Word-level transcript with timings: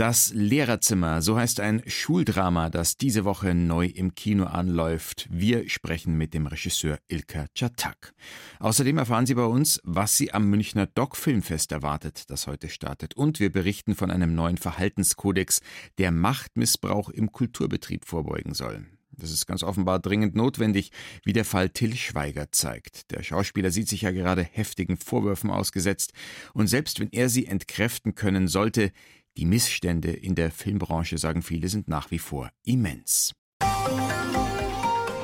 Das 0.00 0.32
Lehrerzimmer, 0.32 1.20
so 1.20 1.36
heißt 1.36 1.60
ein 1.60 1.82
Schuldrama, 1.86 2.70
das 2.70 2.96
diese 2.96 3.26
Woche 3.26 3.54
neu 3.54 3.84
im 3.84 4.14
Kino 4.14 4.44
anläuft. 4.44 5.28
Wir 5.30 5.68
sprechen 5.68 6.16
mit 6.16 6.32
dem 6.32 6.46
Regisseur 6.46 6.98
Ilka 7.08 7.44
Chatak. 7.54 8.14
Außerdem 8.60 8.96
erfahren 8.96 9.26
Sie 9.26 9.34
bei 9.34 9.44
uns, 9.44 9.78
was 9.84 10.16
Sie 10.16 10.32
am 10.32 10.48
Münchner 10.48 10.86
Doc 10.86 11.18
Filmfest 11.18 11.70
erwartet, 11.70 12.30
das 12.30 12.46
heute 12.46 12.70
startet. 12.70 13.14
Und 13.14 13.40
wir 13.40 13.52
berichten 13.52 13.94
von 13.94 14.10
einem 14.10 14.34
neuen 14.34 14.56
Verhaltenskodex, 14.56 15.60
der 15.98 16.12
Machtmissbrauch 16.12 17.10
im 17.10 17.30
Kulturbetrieb 17.30 18.06
vorbeugen 18.06 18.54
soll. 18.54 18.86
Das 19.20 19.30
ist 19.30 19.46
ganz 19.46 19.62
offenbar 19.62 19.98
dringend 19.98 20.34
notwendig, 20.34 20.92
wie 21.24 21.32
der 21.32 21.44
Fall 21.44 21.68
Till 21.68 21.94
Schweiger 21.94 22.50
zeigt. 22.52 23.10
Der 23.10 23.22
Schauspieler 23.22 23.70
sieht 23.70 23.88
sich 23.88 24.02
ja 24.02 24.12
gerade 24.12 24.42
heftigen 24.42 24.96
Vorwürfen 24.96 25.50
ausgesetzt, 25.50 26.12
und 26.54 26.68
selbst 26.68 27.00
wenn 27.00 27.10
er 27.12 27.28
sie 27.28 27.46
entkräften 27.46 28.14
können 28.14 28.48
sollte, 28.48 28.92
die 29.36 29.44
Missstände 29.44 30.10
in 30.10 30.34
der 30.34 30.50
Filmbranche, 30.50 31.18
sagen 31.18 31.42
viele, 31.42 31.68
sind 31.68 31.88
nach 31.88 32.10
wie 32.10 32.18
vor 32.18 32.50
immens. 32.64 33.32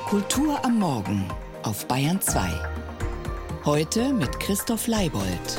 Kultur 0.07 0.65
am 0.65 0.79
Morgen 0.79 1.25
auf 1.63 1.87
Bayern 1.89 2.21
2. 2.21 2.49
Heute 3.65 4.13
mit 4.13 4.39
Christoph 4.39 4.87
Leibold. 4.87 5.59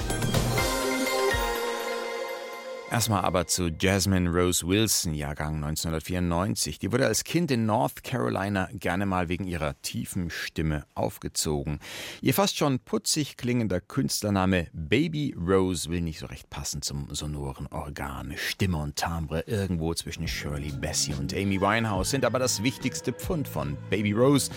Erstmal 2.89 3.25
aber 3.25 3.47
zu 3.47 3.67
Jasmine 3.67 4.29
Rose 4.29 4.65
Wilson, 4.65 5.13
Jahrgang 5.13 5.55
1994. 5.55 6.79
Die 6.79 6.89
wurde 6.89 7.05
als 7.05 7.25
Kind 7.25 7.51
in 7.51 7.65
North 7.65 8.01
Carolina 8.01 8.69
gerne 8.71 9.05
mal 9.05 9.27
wegen 9.27 9.43
ihrer 9.45 9.79
tiefen 9.81 10.29
Stimme 10.29 10.85
aufgezogen. 10.95 11.79
Ihr 12.21 12.33
fast 12.33 12.55
schon 12.55 12.79
putzig 12.79 13.35
klingender 13.35 13.81
Künstlername 13.81 14.67
Baby 14.71 15.35
Rose 15.37 15.89
will 15.89 15.99
nicht 15.99 16.19
so 16.19 16.27
recht 16.27 16.49
passen 16.49 16.81
zum 16.81 17.13
sonoren 17.13 17.67
Organ. 17.67 18.33
Stimme 18.37 18.77
und 18.77 18.95
Timbre 18.95 19.41
irgendwo 19.41 19.93
zwischen 19.93 20.25
Shirley 20.25 20.71
Bassey 20.71 21.13
und 21.13 21.33
Amy 21.33 21.59
Winehouse 21.59 22.11
sind 22.11 22.23
aber 22.23 22.39
das 22.39 22.63
wichtigste 22.63 23.11
Pfund 23.11 23.49
von 23.49 23.77
Baby 23.89 24.13
Rose 24.13 24.49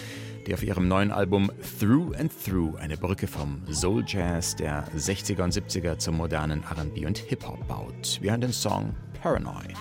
die 0.46 0.54
auf 0.54 0.62
ihrem 0.62 0.88
neuen 0.88 1.10
Album 1.10 1.50
Through 1.78 2.14
and 2.16 2.32
Through 2.44 2.76
eine 2.76 2.96
Brücke 2.96 3.26
vom 3.26 3.62
Soul 3.70 4.04
Jazz 4.06 4.56
der 4.56 4.86
60er 4.96 5.42
und 5.42 5.52
70er 5.52 5.98
zum 5.98 6.16
modernen 6.16 6.62
RB 6.64 7.06
und 7.06 7.18
Hip-Hop 7.18 7.66
baut. 7.66 8.18
Wir 8.20 8.30
hören 8.30 8.40
den 8.40 8.52
Song 8.52 8.94
Paranoid. 9.22 9.76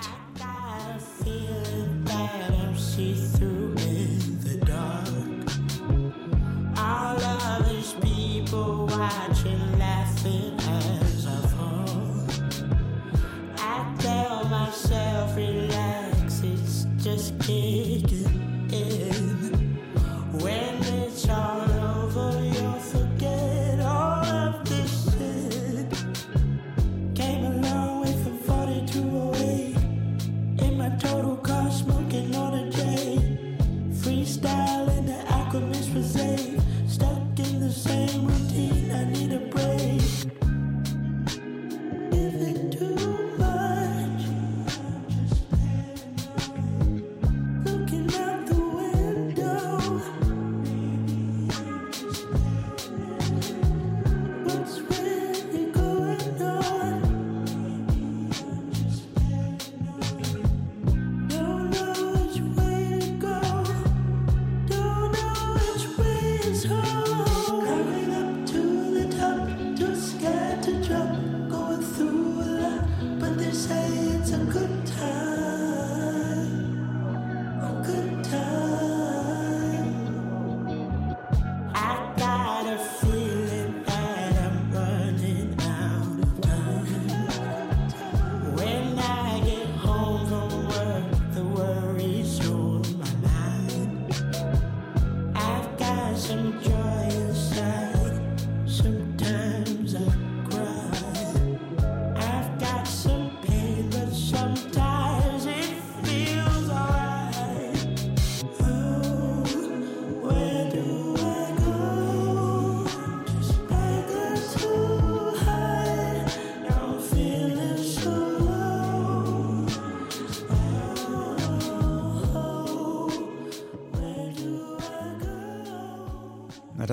stars. 34.39 34.68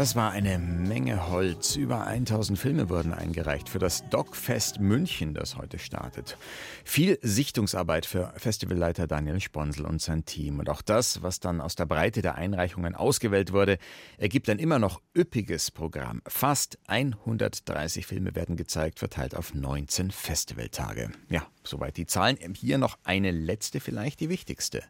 Das 0.06 0.14
war 0.14 0.30
eine 0.30 0.60
Menge 0.60 1.15
Holz. 1.16 1.76
Über 1.76 2.06
1000 2.06 2.58
Filme 2.58 2.88
wurden 2.88 3.12
eingereicht 3.12 3.68
für 3.68 3.78
das 3.78 4.08
Dogfest 4.10 4.80
München, 4.80 5.34
das 5.34 5.56
heute 5.56 5.78
startet. 5.78 6.36
Viel 6.84 7.18
Sichtungsarbeit 7.22 8.06
für 8.06 8.32
Festivalleiter 8.36 9.06
Daniel 9.06 9.40
Sponsel 9.40 9.86
und 9.86 10.00
sein 10.00 10.24
Team. 10.24 10.58
Und 10.58 10.68
auch 10.68 10.82
das, 10.82 11.22
was 11.22 11.40
dann 11.40 11.60
aus 11.60 11.74
der 11.74 11.86
Breite 11.86 12.22
der 12.22 12.36
Einreichungen 12.36 12.94
ausgewählt 12.94 13.52
wurde, 13.52 13.78
ergibt 14.18 14.48
ein 14.48 14.58
immer 14.58 14.78
noch 14.78 15.00
üppiges 15.16 15.70
Programm. 15.70 16.22
Fast 16.26 16.78
130 16.86 18.06
Filme 18.06 18.34
werden 18.34 18.56
gezeigt, 18.56 18.98
verteilt 18.98 19.34
auf 19.34 19.54
19 19.54 20.10
Festivaltage. 20.10 21.10
Ja, 21.28 21.46
soweit 21.64 21.96
die 21.96 22.06
Zahlen. 22.06 22.36
Hier 22.54 22.78
noch 22.78 22.98
eine 23.04 23.30
letzte, 23.30 23.80
vielleicht 23.80 24.20
die 24.20 24.28
wichtigste. 24.28 24.82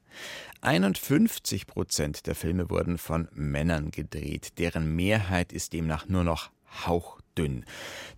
51 0.61 1.67
Prozent 1.67 2.27
der 2.27 2.35
Filme 2.35 2.71
wurden 2.71 2.99
von 2.99 3.29
Männern 3.33 3.91
gedreht. 3.91 4.59
Deren 4.59 4.95
Mehrheit 4.97 5.53
ist 5.53 5.73
demnach 5.73 6.09
nur 6.09 6.16
noch 6.25 6.51
hauchdünn. 6.87 7.65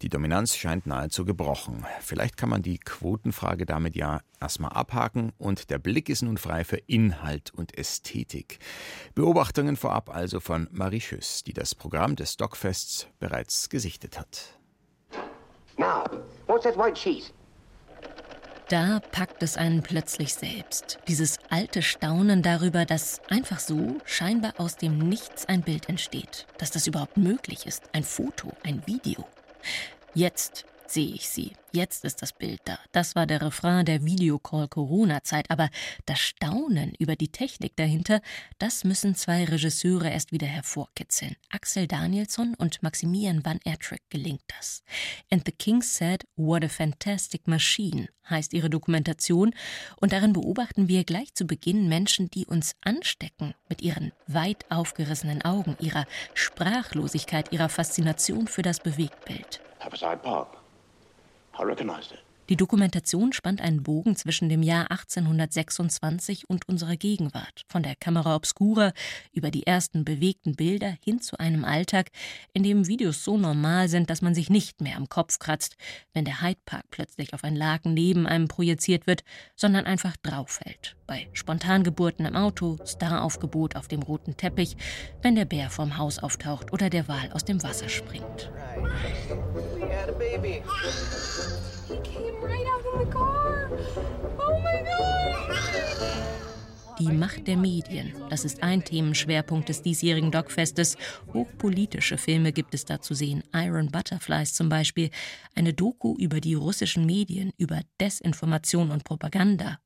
Die 0.02 0.08
Dominanz 0.08 0.56
scheint 0.56 0.86
nahezu 0.86 1.24
gebrochen. 1.24 1.84
Vielleicht 2.00 2.36
kann 2.36 2.48
man 2.48 2.62
die 2.62 2.78
Quotenfrage 2.78 3.66
damit 3.66 3.96
ja 3.96 4.20
erstmal 4.40 4.72
abhaken 4.72 5.32
und 5.38 5.70
der 5.70 5.78
Blick 5.78 6.08
ist 6.08 6.22
nun 6.22 6.38
frei 6.38 6.64
für 6.64 6.78
Inhalt 6.86 7.52
und 7.52 7.76
Ästhetik. 7.76 8.58
Beobachtungen 9.14 9.76
vorab 9.76 10.10
also 10.14 10.40
von 10.40 10.68
Marie 10.72 11.00
Schüss, 11.00 11.44
die 11.44 11.52
das 11.52 11.74
Programm 11.74 12.16
des 12.16 12.34
Stockfests 12.34 13.08
bereits 13.18 13.68
gesichtet 13.68 14.18
hat. 14.18 14.58
Now, 15.76 16.04
what's 16.46 16.64
that 16.64 16.76
white 16.76 16.94
cheese? 16.94 17.32
Da 18.68 19.00
packt 19.12 19.42
es 19.42 19.56
einen 19.56 19.82
plötzlich 19.82 20.34
selbst. 20.34 20.98
Dieses 21.08 21.38
alte 21.48 21.80
Staunen 21.80 22.42
darüber, 22.42 22.84
dass 22.84 23.22
einfach 23.30 23.60
so 23.60 23.96
scheinbar 24.04 24.52
aus 24.58 24.76
dem 24.76 24.98
Nichts 24.98 25.46
ein 25.46 25.62
Bild 25.62 25.88
entsteht. 25.88 26.46
Dass 26.58 26.70
das 26.70 26.86
überhaupt 26.86 27.16
möglich 27.16 27.66
ist. 27.66 27.84
Ein 27.94 28.04
Foto, 28.04 28.52
ein 28.62 28.82
Video. 28.86 29.26
Jetzt 30.12 30.66
sehe 30.90 31.14
ich 31.14 31.28
sie. 31.28 31.52
Jetzt 31.72 32.04
ist 32.04 32.22
das 32.22 32.32
Bild 32.32 32.60
da. 32.64 32.78
Das 32.92 33.14
war 33.14 33.26
der 33.26 33.42
Refrain 33.42 33.84
der 33.84 34.04
Videocall-Corona-Zeit. 34.04 35.50
Aber 35.50 35.68
das 36.06 36.18
Staunen 36.18 36.94
über 36.98 37.14
die 37.14 37.28
Technik 37.28 37.76
dahinter, 37.76 38.22
das 38.58 38.84
müssen 38.84 39.14
zwei 39.14 39.44
Regisseure 39.44 40.10
erst 40.10 40.32
wieder 40.32 40.46
hervorkitzeln. 40.46 41.36
Axel 41.50 41.86
Danielsson 41.86 42.54
und 42.54 42.82
Maximilian 42.82 43.44
Van 43.44 43.60
Ertrick 43.64 44.02
gelingt 44.08 44.42
das. 44.56 44.82
And 45.30 45.42
the 45.44 45.52
King 45.52 45.82
said, 45.82 46.24
What 46.36 46.64
a 46.64 46.68
fantastic 46.68 47.46
machine 47.46 48.08
heißt 48.30 48.52
ihre 48.54 48.70
Dokumentation. 48.70 49.54
Und 49.96 50.12
darin 50.12 50.32
beobachten 50.32 50.88
wir 50.88 51.04
gleich 51.04 51.34
zu 51.34 51.46
Beginn 51.46 51.88
Menschen, 51.88 52.30
die 52.30 52.46
uns 52.46 52.76
anstecken 52.82 53.54
mit 53.68 53.82
ihren 53.82 54.12
weit 54.26 54.64
aufgerissenen 54.70 55.42
Augen, 55.42 55.76
ihrer 55.80 56.06
Sprachlosigkeit, 56.34 57.52
ihrer 57.52 57.68
Faszination 57.68 58.46
für 58.46 58.62
das 58.62 58.80
Bewegtbild. 58.80 59.60
Haverside 59.80 60.18
Park. 60.18 60.57
I 61.58 61.64
recognized 61.64 62.12
it. 62.12 62.27
Die 62.48 62.56
Dokumentation 62.56 63.34
spannt 63.34 63.60
einen 63.60 63.82
Bogen 63.82 64.16
zwischen 64.16 64.48
dem 64.48 64.62
Jahr 64.62 64.90
1826 64.90 66.48
und 66.48 66.66
unserer 66.66 66.96
Gegenwart, 66.96 67.64
von 67.68 67.82
der 67.82 67.94
Kamera 67.94 68.34
obscura 68.36 68.92
über 69.32 69.50
die 69.50 69.66
ersten 69.66 70.02
bewegten 70.02 70.56
Bilder 70.56 70.96
hin 71.04 71.20
zu 71.20 71.38
einem 71.38 71.66
Alltag, 71.66 72.08
in 72.54 72.62
dem 72.62 72.86
Videos 72.86 73.22
so 73.22 73.36
normal 73.36 73.90
sind, 73.90 74.08
dass 74.08 74.22
man 74.22 74.34
sich 74.34 74.48
nicht 74.48 74.80
mehr 74.80 74.96
am 74.96 75.10
Kopf 75.10 75.38
kratzt, 75.38 75.76
wenn 76.14 76.24
der 76.24 76.40
Hyde 76.40 76.60
Park 76.64 76.84
plötzlich 76.90 77.34
auf 77.34 77.44
ein 77.44 77.54
Laken 77.54 77.92
neben 77.92 78.26
einem 78.26 78.48
projiziert 78.48 79.06
wird, 79.06 79.24
sondern 79.54 79.84
einfach 79.84 80.16
drauffällt. 80.16 80.96
Bei 81.06 81.28
Spontangeburten 81.34 82.24
im 82.24 82.34
Auto, 82.34 82.78
Staraufgebot 82.86 83.76
auf 83.76 83.88
dem 83.88 84.02
roten 84.02 84.38
Teppich, 84.38 84.76
wenn 85.20 85.34
der 85.34 85.44
Bär 85.44 85.68
vorm 85.68 85.98
Haus 85.98 86.18
auftaucht 86.18 86.72
oder 86.72 86.88
der 86.88 87.08
Wal 87.08 87.30
aus 87.32 87.44
dem 87.44 87.62
Wasser 87.62 87.90
springt. 87.90 88.50
He 91.88 91.96
came 92.00 92.34
right 92.42 92.66
out 92.66 92.84
of 92.84 92.98
the 92.98 93.06
car. 93.10 93.70
Oh 94.38 94.60
my 94.62 94.82
god! 94.82 96.47
Die 96.98 97.12
Macht 97.12 97.46
der 97.46 97.56
Medien, 97.56 98.12
das 98.28 98.44
ist 98.44 98.64
ein 98.64 98.84
Themenschwerpunkt 98.84 99.68
des 99.68 99.82
diesjährigen 99.82 100.32
Dogfestes. 100.32 100.96
Hochpolitische 101.32 102.18
Filme 102.18 102.52
gibt 102.52 102.74
es 102.74 102.86
da 102.86 103.00
zu 103.00 103.14
sehen. 103.14 103.44
Iron 103.54 103.92
Butterflies 103.92 104.52
zum 104.52 104.68
Beispiel. 104.68 105.10
Eine 105.54 105.74
Doku 105.74 106.16
über 106.18 106.40
die 106.40 106.54
russischen 106.54 107.06
Medien, 107.06 107.52
über 107.56 107.82
Desinformation 108.00 108.90
und 108.90 109.04
Propaganda. 109.04 109.78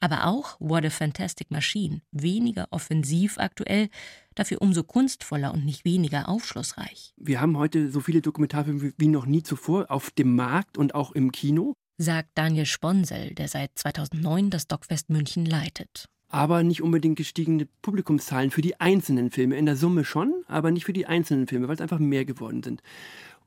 Aber 0.00 0.26
auch 0.26 0.56
What 0.58 0.84
a 0.84 0.90
Fantastic 0.90 1.52
Machine. 1.52 2.02
Weniger 2.10 2.66
offensiv 2.72 3.38
aktuell, 3.38 3.88
dafür 4.34 4.60
umso 4.60 4.82
kunstvoller 4.82 5.54
und 5.54 5.64
nicht 5.64 5.84
weniger 5.84 6.28
aufschlussreich. 6.28 7.14
Wir 7.16 7.40
haben 7.40 7.56
heute 7.58 7.92
so 7.92 8.00
viele 8.00 8.22
Dokumentarfilme 8.22 8.92
wie 8.96 9.08
noch 9.08 9.26
nie 9.26 9.44
zuvor 9.44 9.88
auf 9.88 10.10
dem 10.10 10.34
Markt 10.34 10.78
und 10.78 10.96
auch 10.96 11.12
im 11.12 11.30
Kino. 11.30 11.74
Sagt 11.96 12.30
Daniel 12.34 12.66
Sponsel, 12.66 13.34
der 13.34 13.46
seit 13.46 13.70
2009 13.78 14.50
das 14.50 14.66
Dogfest 14.66 15.10
München 15.10 15.46
leitet 15.46 16.08
aber 16.36 16.62
nicht 16.62 16.82
unbedingt 16.82 17.16
gestiegene 17.16 17.66
Publikumszahlen 17.80 18.50
für 18.50 18.60
die 18.60 18.78
einzelnen 18.78 19.30
Filme. 19.30 19.56
In 19.56 19.64
der 19.64 19.74
Summe 19.74 20.04
schon, 20.04 20.34
aber 20.48 20.70
nicht 20.70 20.84
für 20.84 20.92
die 20.92 21.06
einzelnen 21.06 21.46
Filme, 21.46 21.66
weil 21.66 21.76
es 21.76 21.80
einfach 21.80 21.98
mehr 21.98 22.26
geworden 22.26 22.62
sind. 22.62 22.82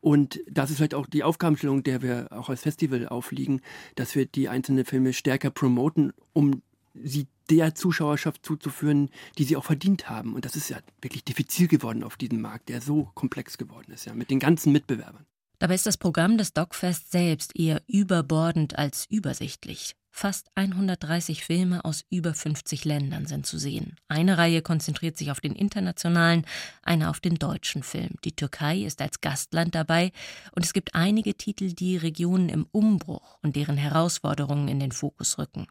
Und 0.01 0.39
das 0.50 0.71
ist 0.71 0.77
vielleicht 0.77 0.95
auch 0.95 1.06
die 1.06 1.24
Aufgabenstellung, 1.24 1.83
der 1.83 2.01
wir 2.01 2.30
auch 2.31 2.50
als 2.50 2.62
Festival 2.62 3.07
aufliegen, 3.07 3.62
dass 3.94 4.15
wir 4.15 4.25
die 4.25 4.50
einzelnen 4.50 4.86
Filme 4.86 5.13
stärker 5.13 5.51
promoten, 5.51 6.13
um 6.33 6.63
sie 6.95 7.27
der 7.51 7.75
Zuschauerschaft 7.75 8.44
zuzuführen, 8.44 9.12
die 9.38 9.44
sie 9.44 9.56
auch 9.56 9.65
verdient 9.65 10.09
haben. 10.09 10.33
Und 10.33 10.45
das 10.45 10.56
ist 10.56 10.69
ja 10.69 10.77
wirklich 11.00 11.24
diffizil 11.24 11.68
geworden 11.68 12.03
auf 12.03 12.18
diesem 12.18 12.41
Markt, 12.41 12.69
der 12.69 12.81
so 12.81 13.12
komplex 13.13 13.59
geworden 13.59 13.91
ist, 13.91 14.06
ja, 14.06 14.15
mit 14.15 14.31
den 14.31 14.39
ganzen 14.39 14.71
Mitbewerbern. 14.71 15.27
Dabei 15.59 15.75
ist 15.75 15.86
das 15.86 15.97
Programm 15.97 16.39
des 16.39 16.53
Dogfest 16.53 17.12
selbst 17.12 17.56
eher 17.56 17.83
überbordend 17.86 18.80
als 18.80 19.06
übersichtlich. 19.12 19.95
Fast 20.11 20.47
130 20.56 21.45
Filme 21.45 21.85
aus 21.85 22.03
über 22.09 22.33
50 22.33 22.83
Ländern 22.83 23.25
sind 23.25 23.45
zu 23.45 23.57
sehen. 23.57 23.95
Eine 24.07 24.38
Reihe 24.38 24.61
konzentriert 24.61 25.17
sich 25.17 25.31
auf 25.31 25.39
den 25.39 25.56
internationalen, 25.56 26.45
eine 26.83 27.09
auf 27.09 27.19
den 27.19 27.35
deutschen 27.35 27.83
Film. 27.83 28.15
Die 28.25 28.35
Türkei 28.35 28.79
ist 28.79 29.01
als 29.01 29.21
Gastland 29.21 29.75
dabei 29.75 30.11
und 30.51 30.65
es 30.65 30.73
gibt 30.73 30.95
einige 30.95 31.35
Titel, 31.35 31.73
die 31.73 31.95
Regionen 31.95 32.50
im 32.50 32.67
Umbruch 32.71 33.38
und 33.41 33.56
deren 33.56 33.77
Herausforderungen 33.77 34.67
in 34.67 34.79
den 34.79 34.91
Fokus 34.91 35.38
rücken. 35.38 35.67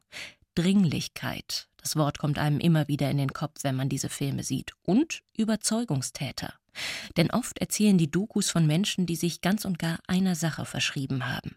Dringlichkeit, 0.54 1.68
das 1.76 1.96
Wort 1.96 2.18
kommt 2.18 2.38
einem 2.38 2.58
immer 2.58 2.88
wieder 2.88 3.10
in 3.10 3.18
den 3.18 3.32
Kopf, 3.32 3.62
wenn 3.62 3.76
man 3.76 3.88
diese 3.88 4.08
Filme 4.08 4.42
sieht, 4.42 4.72
und 4.82 5.22
Überzeugungstäter. 5.36 6.54
Denn 7.16 7.30
oft 7.30 7.58
erzählen 7.58 7.98
die 7.98 8.10
Dokus 8.10 8.50
von 8.50 8.66
Menschen, 8.66 9.06
die 9.06 9.16
sich 9.16 9.40
ganz 9.40 9.64
und 9.64 9.78
gar 9.78 9.98
einer 10.06 10.34
Sache 10.34 10.64
verschrieben 10.64 11.26
haben. 11.26 11.56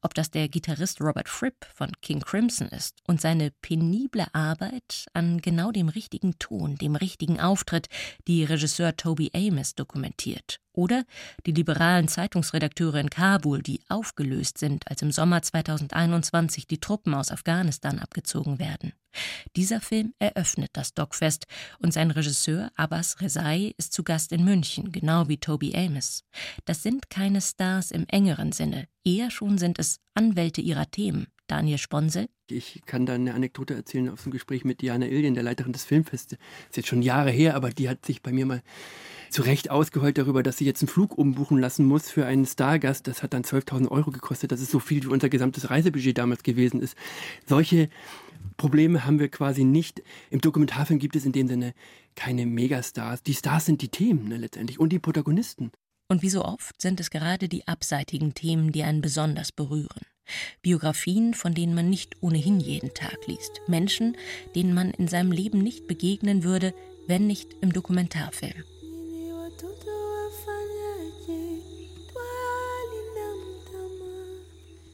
Ob 0.00 0.14
das 0.14 0.30
der 0.30 0.48
Gitarrist 0.48 1.00
Robert 1.00 1.28
Fripp 1.28 1.66
von 1.74 1.92
King 2.00 2.20
Crimson 2.20 2.68
ist 2.68 3.00
und 3.06 3.20
seine 3.20 3.50
penible 3.62 4.26
Arbeit 4.32 5.06
an 5.12 5.40
genau 5.40 5.72
dem 5.72 5.88
richtigen 5.88 6.38
Ton, 6.38 6.76
dem 6.76 6.96
richtigen 6.96 7.40
Auftritt, 7.40 7.88
die 8.26 8.44
Regisseur 8.44 8.96
Toby 8.96 9.30
Amos 9.34 9.74
dokumentiert. 9.74 10.60
Oder 10.74 11.04
die 11.44 11.52
liberalen 11.52 12.08
Zeitungsredakteure 12.08 13.00
in 13.00 13.10
Kabul, 13.10 13.62
die 13.62 13.80
aufgelöst 13.88 14.56
sind, 14.56 14.88
als 14.88 15.02
im 15.02 15.12
Sommer 15.12 15.42
2021 15.42 16.66
die 16.66 16.80
Truppen 16.80 17.14
aus 17.14 17.30
Afghanistan 17.30 17.98
abgezogen 17.98 18.58
werden. 18.58 18.94
Dieser 19.56 19.82
Film 19.82 20.14
eröffnet 20.18 20.70
das 20.72 20.94
Dogfest 20.94 21.46
und 21.78 21.92
sein 21.92 22.10
Regisseur 22.10 22.70
Abbas 22.76 23.20
Rezai 23.20 23.74
ist 23.76 23.92
zu 23.92 24.02
Gast 24.02 24.32
in 24.32 24.44
München, 24.44 24.90
genau 24.90 25.28
wie 25.28 25.36
Toby 25.36 25.76
Amos. 25.76 26.24
Das 26.64 26.82
sind 26.82 27.10
keine 27.10 27.42
Stars 27.42 27.90
im 27.90 28.06
engeren 28.08 28.52
Sinne, 28.52 28.88
eher 29.04 29.30
schon 29.30 29.58
sind 29.58 29.78
es 29.78 30.00
Anwälte 30.14 30.60
ihrer 30.60 30.90
Themen. 30.90 31.26
Daniel 31.46 31.78
Sponsel. 31.78 32.28
Ich 32.48 32.80
kann 32.86 33.04
da 33.04 33.14
eine 33.14 33.34
Anekdote 33.34 33.74
erzählen 33.74 34.08
aus 34.08 34.22
dem 34.22 34.32
Gespräch 34.32 34.64
mit 34.64 34.80
Diana 34.80 35.06
Ilien, 35.06 35.34
der 35.34 35.42
Leiterin 35.42 35.72
des 35.72 35.84
Filmfestes. 35.84 36.38
Ist 36.68 36.76
jetzt 36.76 36.88
schon 36.88 37.02
Jahre 37.02 37.30
her, 37.30 37.54
aber 37.56 37.70
die 37.70 37.88
hat 37.88 38.06
sich 38.06 38.22
bei 38.22 38.32
mir 38.32 38.46
mal 38.46 38.62
zu 39.28 39.42
Recht 39.42 39.70
ausgeheult 39.70 40.18
darüber, 40.18 40.42
dass 40.42 40.58
sie 40.58 40.64
jetzt 40.64 40.82
einen 40.82 40.88
Flug 40.88 41.16
umbuchen 41.16 41.58
lassen 41.58 41.84
muss 41.84 42.10
für 42.10 42.26
einen 42.26 42.46
Stargast. 42.46 43.06
Das 43.06 43.22
hat 43.22 43.34
dann 43.34 43.42
12.000 43.42 43.88
Euro 43.88 44.10
gekostet. 44.10 44.52
Das 44.52 44.60
ist 44.60 44.70
so 44.70 44.78
viel, 44.78 45.02
wie 45.02 45.08
unser 45.08 45.28
gesamtes 45.28 45.68
Reisebudget 45.68 46.16
damals 46.16 46.42
gewesen 46.42 46.80
ist. 46.80 46.96
Solche 47.46 47.88
Probleme 48.56 49.04
haben 49.04 49.18
wir 49.18 49.28
quasi 49.28 49.64
nicht. 49.64 50.02
Im 50.30 50.40
Dokumentarfilm 50.40 50.98
gibt 50.98 51.16
es 51.16 51.26
in 51.26 51.32
dem 51.32 51.48
Sinne 51.48 51.74
keine 52.14 52.46
Megastars. 52.46 53.22
Die 53.22 53.34
Stars 53.34 53.66
sind 53.66 53.82
die 53.82 53.88
Themen 53.88 54.28
ne, 54.28 54.36
letztendlich 54.36 54.78
und 54.78 54.90
die 54.90 54.98
Protagonisten. 54.98 55.70
Und 56.12 56.20
wie 56.20 56.28
so 56.28 56.44
oft 56.44 56.78
sind 56.82 57.00
es 57.00 57.08
gerade 57.08 57.48
die 57.48 57.66
abseitigen 57.66 58.34
Themen, 58.34 58.70
die 58.70 58.82
einen 58.82 59.00
besonders 59.00 59.50
berühren. 59.50 60.02
Biografien, 60.60 61.32
von 61.32 61.54
denen 61.54 61.74
man 61.74 61.88
nicht 61.88 62.16
ohnehin 62.20 62.60
jeden 62.60 62.92
Tag 62.92 63.26
liest. 63.26 63.62
Menschen, 63.66 64.18
denen 64.54 64.74
man 64.74 64.90
in 64.90 65.08
seinem 65.08 65.32
Leben 65.32 65.62
nicht 65.62 65.86
begegnen 65.86 66.44
würde, 66.44 66.74
wenn 67.06 67.26
nicht 67.26 67.56
im 67.62 67.72
Dokumentarfilm. 67.72 68.62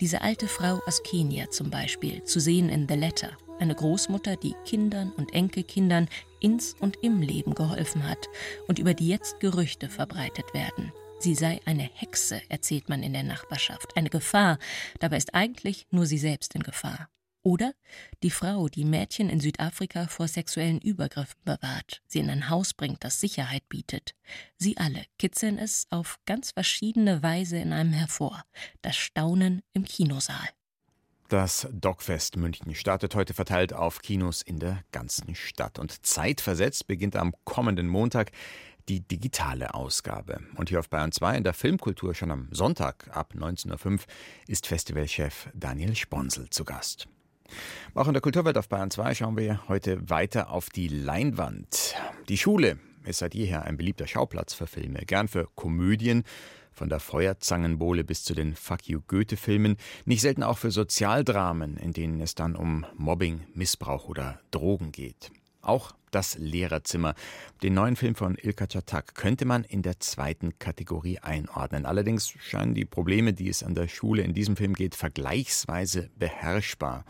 Diese 0.01 0.21
alte 0.23 0.47
Frau 0.47 0.81
aus 0.87 1.03
Kenia 1.03 1.51
zum 1.51 1.69
Beispiel, 1.69 2.23
zu 2.23 2.39
sehen 2.39 2.69
in 2.69 2.87
The 2.89 2.95
Letter, 2.95 3.37
eine 3.59 3.75
Großmutter, 3.75 4.37
die 4.37 4.55
Kindern 4.65 5.11
und 5.17 5.35
Enkelkindern 5.35 6.09
ins 6.39 6.77
und 6.79 6.99
im 7.03 7.21
Leben 7.21 7.57
geholfen 7.57 8.09
hat 8.09 8.29
und 8.69 8.79
über 8.79 8.95
die 8.95 9.09
jetzt 9.09 9.41
Gerüchte 9.41 9.89
verbreitet 9.89 10.55
werden. 10.55 10.93
Sie 11.21 11.35
sei 11.35 11.61
eine 11.65 11.83
Hexe, 11.83 12.41
erzählt 12.49 12.89
man 12.89 13.03
in 13.03 13.13
der 13.13 13.25
Nachbarschaft, 13.25 13.97
eine 13.97 14.09
Gefahr, 14.09 14.59
dabei 15.01 15.17
ist 15.17 15.35
eigentlich 15.35 15.89
nur 15.91 16.07
sie 16.07 16.19
selbst 16.19 16.55
in 16.55 16.63
Gefahr. 16.63 17.09
Oder 17.43 17.75
die 18.23 18.31
Frau, 18.31 18.69
die 18.69 18.85
Mädchen 18.85 19.29
in 19.29 19.41
Südafrika 19.41 20.07
vor 20.07 20.29
sexuellen 20.29 20.81
Übergriffen 20.81 21.41
bewahrt, 21.45 22.03
sie 22.07 22.21
in 22.21 22.31
ein 22.31 22.51
Haus 22.51 22.73
bringt, 22.73 23.03
das 23.03 23.21
Sicherheit 23.21 23.69
bietet. 23.69 24.15
Sie 24.59 24.77
alle 24.77 25.07
kitzeln 25.19 25.59
es 25.59 25.89
auf 25.91 26.21
ganz 26.25 26.53
verschiedene 26.53 27.21
Weise 27.21 27.59
in 27.59 27.73
einem 27.73 27.93
hervor. 27.93 28.45
Das 28.83 28.97
Staunen 28.97 29.63
im 29.73 29.85
Kinosaal. 29.85 30.49
Das 31.29 31.69
Dogfest 31.73 32.37
München 32.37 32.75
startet 32.75 33.15
heute 33.15 33.35
verteilt 33.35 33.73
auf 33.73 34.03
Kinos 34.03 34.41
in 34.41 34.61
der 34.61 34.83
ganzen 34.93 35.35
Stadt. 35.35 35.79
Und 35.79 36.07
zeitversetzt 36.07 36.87
beginnt 36.87 37.17
am 37.17 37.35
kommenden 37.45 37.89
Montag 37.89 38.31
die 38.89 39.01
digitale 39.01 39.75
Ausgabe. 39.75 40.41
Und 40.57 40.71
hier 40.71 40.79
auf 40.79 40.89
Bayern 40.89 41.13
2 41.13 41.37
in 41.37 41.45
der 41.45 41.53
Filmkultur 41.53 42.15
schon 42.15 42.31
am 42.31 42.49
Sonntag 42.51 43.09
ab 43.13 43.35
19.05 43.37 43.87
Uhr 43.87 43.99
ist 44.47 44.67
Festivalchef 44.67 45.49
Daniel 45.55 45.95
Sponsel 45.95 46.49
zu 46.51 46.65
Gast. 46.65 47.09
Auch 47.95 48.07
in 48.07 48.13
der 48.13 48.23
Kulturwelt 48.23 48.59
auf 48.59 48.69
Bayern 48.69 48.91
2 48.91 49.15
schauen 49.15 49.37
wir 49.37 49.69
heute 49.69 50.09
weiter 50.11 50.51
auf 50.51 50.71
die 50.71 50.89
Leinwand. 50.89 51.95
Die 52.29 52.39
Schule 52.39 52.79
ist 53.05 53.19
seit 53.19 53.35
jeher 53.35 53.63
ein 53.63 53.77
beliebter 53.77 54.07
Schauplatz 54.07 54.55
für 54.55 54.67
Filme, 54.67 55.01
gern 55.07 55.29
für 55.29 55.49
Komödien, 55.55 56.25
von 56.73 56.89
der 56.89 57.01
Feuerzangenbowle 57.01 58.05
bis 58.05 58.23
zu 58.23 58.35
den 58.35 58.55
Fuck 58.55 58.89
You 58.89 59.01
Goethe-Filmen, 59.07 59.77
nicht 60.05 60.21
selten 60.21 60.45
auch 60.45 60.59
für 60.59 60.71
Sozialdramen, 60.71 61.77
in 61.77 61.93
denen 61.93 62.21
es 62.21 62.37
dann 62.37 62.55
um 62.55 62.87
Mobbing, 62.97 63.47
Missbrauch 63.53 64.09
oder 64.09 64.41
Drogen 64.53 64.93
geht. 64.93 65.33
Auch 65.61 65.93
das 66.11 66.39
Lehrerzimmer. 66.39 67.15
Den 67.63 67.75
neuen 67.75 67.97
Film 67.97 68.15
von 68.15 68.37
Ilka 68.41 68.67
Chatak 68.67 69.15
könnte 69.15 69.45
man 69.45 69.65
in 69.65 69.83
der 69.83 70.01
zweiten 70.01 70.59
Kategorie 70.59 71.19
einordnen. 71.19 71.87
Allerdings 71.87 72.31
scheinen 72.31 72.75
die 72.75 72.85
Probleme, 72.85 73.33
die 73.35 73.49
es 73.49 73.63
an 73.63 73.75
der 73.75 73.89
Schule 73.89 74.23
in 74.23 74.35
diesem 74.35 74.57
Film 74.57 74.75
geht, 74.75 74.95
vergleichsweise 74.95 76.11
beherrschbar. 76.17 77.05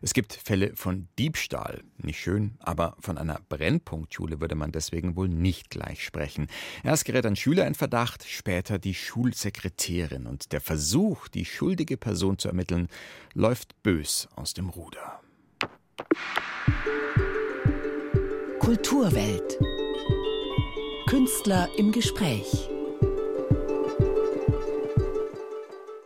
Es 0.00 0.14
gibt 0.14 0.32
Fälle 0.32 0.76
von 0.76 1.08
Diebstahl. 1.18 1.82
Nicht 1.96 2.20
schön, 2.20 2.54
aber 2.60 2.96
von 3.00 3.18
einer 3.18 3.40
Brennpunktschule 3.48 4.40
würde 4.40 4.54
man 4.54 4.70
deswegen 4.70 5.16
wohl 5.16 5.28
nicht 5.28 5.70
gleich 5.70 6.04
sprechen. 6.04 6.46
Erst 6.84 7.04
gerät 7.04 7.26
ein 7.26 7.34
Schüler 7.34 7.66
in 7.66 7.74
Verdacht, 7.74 8.24
später 8.24 8.78
die 8.78 8.94
Schulsekretärin. 8.94 10.26
Und 10.26 10.52
der 10.52 10.60
Versuch, 10.60 11.26
die 11.26 11.44
schuldige 11.44 11.96
Person 11.96 12.38
zu 12.38 12.48
ermitteln, 12.48 12.88
läuft 13.34 13.82
bös 13.82 14.28
aus 14.36 14.54
dem 14.54 14.68
Ruder. 14.68 15.20
Kulturwelt. 18.68 19.58
Künstler 21.06 21.70
im 21.78 21.90
Gespräch. 21.90 22.68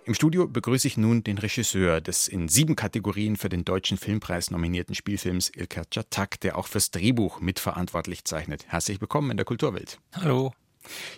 Im 0.04 0.14
Studio 0.14 0.46
begrüße 0.46 0.86
ich 0.86 0.96
nun 0.96 1.24
den 1.24 1.38
Regisseur 1.38 2.00
des 2.00 2.28
in 2.28 2.46
sieben 2.46 2.76
Kategorien 2.76 3.36
für 3.36 3.48
den 3.48 3.64
Deutschen 3.64 3.98
Filmpreis 3.98 4.52
nominierten 4.52 4.94
Spielfilms 4.94 5.50
Ilker 5.52 5.90
Çatak, 5.90 6.38
der 6.38 6.56
auch 6.56 6.68
fürs 6.68 6.92
Drehbuch 6.92 7.40
mitverantwortlich 7.40 8.24
zeichnet. 8.24 8.64
Herzlich 8.68 9.00
willkommen 9.00 9.32
in 9.32 9.38
der 9.38 9.44
Kulturwelt. 9.44 9.98
Hallo. 10.12 10.52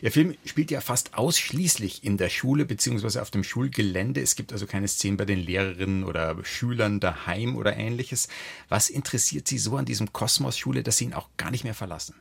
Ihr 0.02 0.12
Film 0.12 0.37
spielt 0.44 0.71
ja 0.71 0.80
fast 0.80 1.14
ausschließlich 1.14 2.04
in 2.04 2.16
der 2.16 2.28
Schule 2.28 2.64
bzw. 2.64 3.21
auf 3.21 3.30
dem 3.30 3.44
Schulgelände. 3.44 4.21
Es 4.21 4.37
gibt 4.37 4.52
also 4.52 4.66
keine 4.66 4.88
Szenen 4.88 5.16
bei 5.16 5.25
den 5.25 5.38
Lehrerinnen 5.38 6.04
oder 6.04 6.37
Schülern 6.44 7.00
daheim 7.00 7.56
oder 7.56 7.76
ähnliches. 7.76 8.28
Was 8.68 8.90
interessiert 8.90 9.49
Sie 9.49 9.59
so 9.59 9.76
an 9.76 9.85
diesem 9.85 10.12
Kosmos 10.12 10.59
Schule, 10.59 10.83
dass 10.83 10.99
Sie 10.99 11.04
ihn 11.04 11.14
auch 11.14 11.28
gar 11.37 11.50
nicht 11.50 11.64
mehr 11.64 11.75
verlassen? 11.75 12.14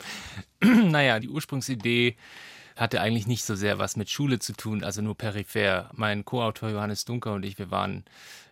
naja, 0.60 1.20
die 1.20 1.28
Ursprungsidee 1.28 2.16
hatte 2.76 3.00
eigentlich 3.00 3.26
nicht 3.26 3.44
so 3.44 3.54
sehr 3.54 3.78
was 3.78 3.96
mit 3.96 4.10
Schule 4.10 4.38
zu 4.38 4.54
tun, 4.54 4.82
also 4.82 5.02
nur 5.02 5.16
peripher. 5.16 5.90
Mein 5.94 6.24
Co-Autor 6.24 6.70
Johannes 6.70 7.04
Dunker 7.04 7.34
und 7.34 7.44
ich, 7.44 7.58
wir 7.58 7.70
waren 7.70 8.04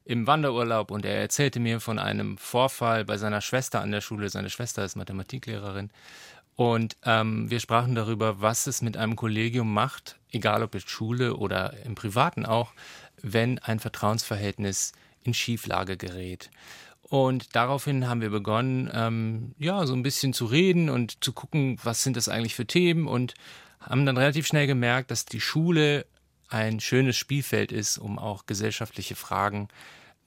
im 0.04 0.26
Wanderurlaub 0.26 0.90
und 0.90 1.04
er 1.04 1.20
erzählte 1.20 1.60
mir 1.60 1.80
von 1.80 1.98
einem 1.98 2.38
Vorfall 2.38 3.04
bei 3.04 3.16
seiner 3.16 3.40
Schwester 3.40 3.80
an 3.80 3.92
der 3.92 4.00
Schule. 4.00 4.28
Seine 4.28 4.50
Schwester 4.50 4.84
ist 4.84 4.96
Mathematiklehrerin. 4.96 5.90
Und 6.60 6.98
ähm, 7.06 7.50
wir 7.50 7.58
sprachen 7.58 7.94
darüber, 7.94 8.42
was 8.42 8.66
es 8.66 8.82
mit 8.82 8.98
einem 8.98 9.16
Kollegium 9.16 9.72
macht, 9.72 10.18
egal 10.30 10.62
ob 10.62 10.74
jetzt 10.74 10.90
Schule 10.90 11.38
oder 11.38 11.72
im 11.86 11.94
Privaten 11.94 12.44
auch, 12.44 12.74
wenn 13.22 13.58
ein 13.60 13.80
Vertrauensverhältnis 13.80 14.92
in 15.24 15.32
Schieflage 15.32 15.96
gerät. 15.96 16.50
Und 17.00 17.56
daraufhin 17.56 18.06
haben 18.06 18.20
wir 18.20 18.28
begonnen, 18.28 18.90
ähm, 18.92 19.54
ja, 19.58 19.86
so 19.86 19.94
ein 19.94 20.02
bisschen 20.02 20.34
zu 20.34 20.44
reden 20.44 20.90
und 20.90 21.24
zu 21.24 21.32
gucken, 21.32 21.78
was 21.82 22.02
sind 22.02 22.18
das 22.18 22.28
eigentlich 22.28 22.56
für 22.56 22.66
Themen 22.66 23.08
und 23.08 23.32
haben 23.80 24.04
dann 24.04 24.18
relativ 24.18 24.46
schnell 24.46 24.66
gemerkt, 24.66 25.10
dass 25.10 25.24
die 25.24 25.40
Schule 25.40 26.04
ein 26.50 26.78
schönes 26.80 27.16
Spielfeld 27.16 27.72
ist, 27.72 27.96
um 27.96 28.18
auch 28.18 28.44
gesellschaftliche 28.44 29.14
Fragen 29.14 29.68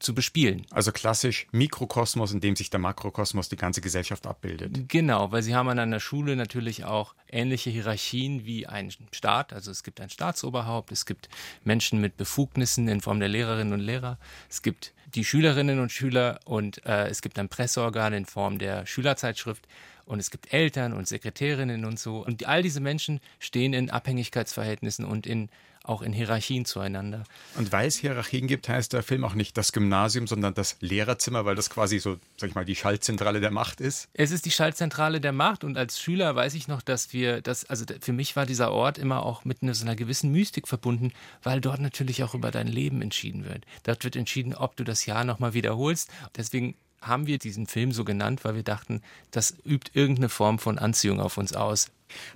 zu 0.03 0.13
bespielen. 0.13 0.65
Also 0.69 0.91
klassisch 0.91 1.47
Mikrokosmos, 1.51 2.31
in 2.31 2.41
dem 2.41 2.55
sich 2.55 2.69
der 2.69 2.79
Makrokosmos 2.79 3.49
die 3.49 3.55
ganze 3.55 3.81
Gesellschaft 3.81 4.27
abbildet. 4.27 4.89
Genau, 4.89 5.31
weil 5.31 5.41
sie 5.41 5.55
haben 5.55 5.69
an 5.69 5.79
einer 5.79 5.99
Schule 5.99 6.35
natürlich 6.35 6.85
auch 6.85 7.15
ähnliche 7.31 7.69
Hierarchien 7.69 8.45
wie 8.45 8.67
ein 8.67 8.91
Staat. 9.11 9.53
Also 9.53 9.71
es 9.71 9.83
gibt 9.83 10.01
ein 10.01 10.09
Staatsoberhaupt, 10.09 10.91
es 10.91 11.05
gibt 11.05 11.29
Menschen 11.63 12.01
mit 12.01 12.17
Befugnissen 12.17 12.87
in 12.87 13.01
Form 13.01 13.19
der 13.19 13.29
Lehrerinnen 13.29 13.73
und 13.73 13.79
Lehrer, 13.79 14.19
es 14.49 14.61
gibt 14.61 14.93
die 15.15 15.25
Schülerinnen 15.25 15.79
und 15.79 15.91
Schüler 15.91 16.39
und 16.45 16.85
äh, 16.85 17.07
es 17.07 17.21
gibt 17.21 17.37
ein 17.37 17.49
Presseorgan 17.49 18.13
in 18.13 18.25
Form 18.25 18.57
der 18.57 18.85
Schülerzeitschrift 18.85 19.67
und 20.05 20.19
es 20.19 20.31
gibt 20.31 20.53
Eltern 20.53 20.93
und 20.93 21.07
Sekretärinnen 21.07 21.85
und 21.85 21.99
so. 21.99 22.25
Und 22.25 22.45
all 22.47 22.61
diese 22.61 22.81
Menschen 22.81 23.19
stehen 23.39 23.73
in 23.73 23.89
Abhängigkeitsverhältnissen 23.89 25.05
und 25.05 25.25
in 25.27 25.49
auch 25.83 26.01
in 26.01 26.13
Hierarchien 26.13 26.65
zueinander. 26.65 27.23
Und 27.55 27.71
weil 27.71 27.87
es 27.87 27.97
Hierarchien 27.97 28.47
gibt, 28.47 28.69
heißt 28.69 28.93
der 28.93 29.03
Film 29.03 29.25
auch 29.25 29.33
nicht 29.33 29.57
das 29.57 29.73
Gymnasium, 29.73 30.27
sondern 30.27 30.53
das 30.53 30.77
Lehrerzimmer, 30.79 31.43
weil 31.45 31.55
das 31.55 31.69
quasi 31.69 31.99
so, 31.99 32.17
sag 32.37 32.49
ich 32.49 32.55
mal, 32.55 32.63
die 32.63 32.75
Schaltzentrale 32.75 33.41
der 33.41 33.51
Macht 33.51 33.81
ist? 33.81 34.07
Es 34.13 34.31
ist 34.31 34.45
die 34.45 34.51
Schaltzentrale 34.51 35.19
der 35.19 35.33
Macht 35.33 35.63
und 35.63 35.77
als 35.77 35.99
Schüler 35.99 36.35
weiß 36.35 36.53
ich 36.53 36.69
noch, 36.69 36.81
dass 36.81 37.11
wir 37.11 37.41
das, 37.41 37.65
also 37.65 37.85
für 37.99 38.13
mich 38.13 38.35
war 38.35 38.45
dieser 38.45 38.71
Ort 38.71 38.97
immer 38.97 39.25
auch 39.25 39.43
mit 39.43 39.57
so 39.61 39.83
einer 39.83 39.95
gewissen 39.95 40.31
Mystik 40.31 40.67
verbunden, 40.67 41.11
weil 41.43 41.59
dort 41.59 41.81
natürlich 41.81 42.23
auch 42.23 42.33
über 42.33 42.51
dein 42.51 42.67
Leben 42.67 43.01
entschieden 43.01 43.45
wird. 43.45 43.65
Dort 43.83 44.03
wird 44.05 44.15
entschieden, 44.15 44.55
ob 44.55 44.77
du 44.77 44.85
das 44.85 45.05
Jahr 45.05 45.25
nochmal 45.25 45.53
wiederholst. 45.53 46.09
Deswegen 46.37 46.75
haben 47.07 47.27
wir 47.27 47.37
diesen 47.37 47.67
Film 47.67 47.91
so 47.91 48.03
genannt, 48.03 48.43
weil 48.43 48.55
wir 48.55 48.63
dachten, 48.63 49.01
das 49.31 49.55
übt 49.65 49.91
irgendeine 49.93 50.29
Form 50.29 50.59
von 50.59 50.77
Anziehung 50.77 51.19
auf 51.19 51.37
uns 51.37 51.53
aus. 51.53 51.87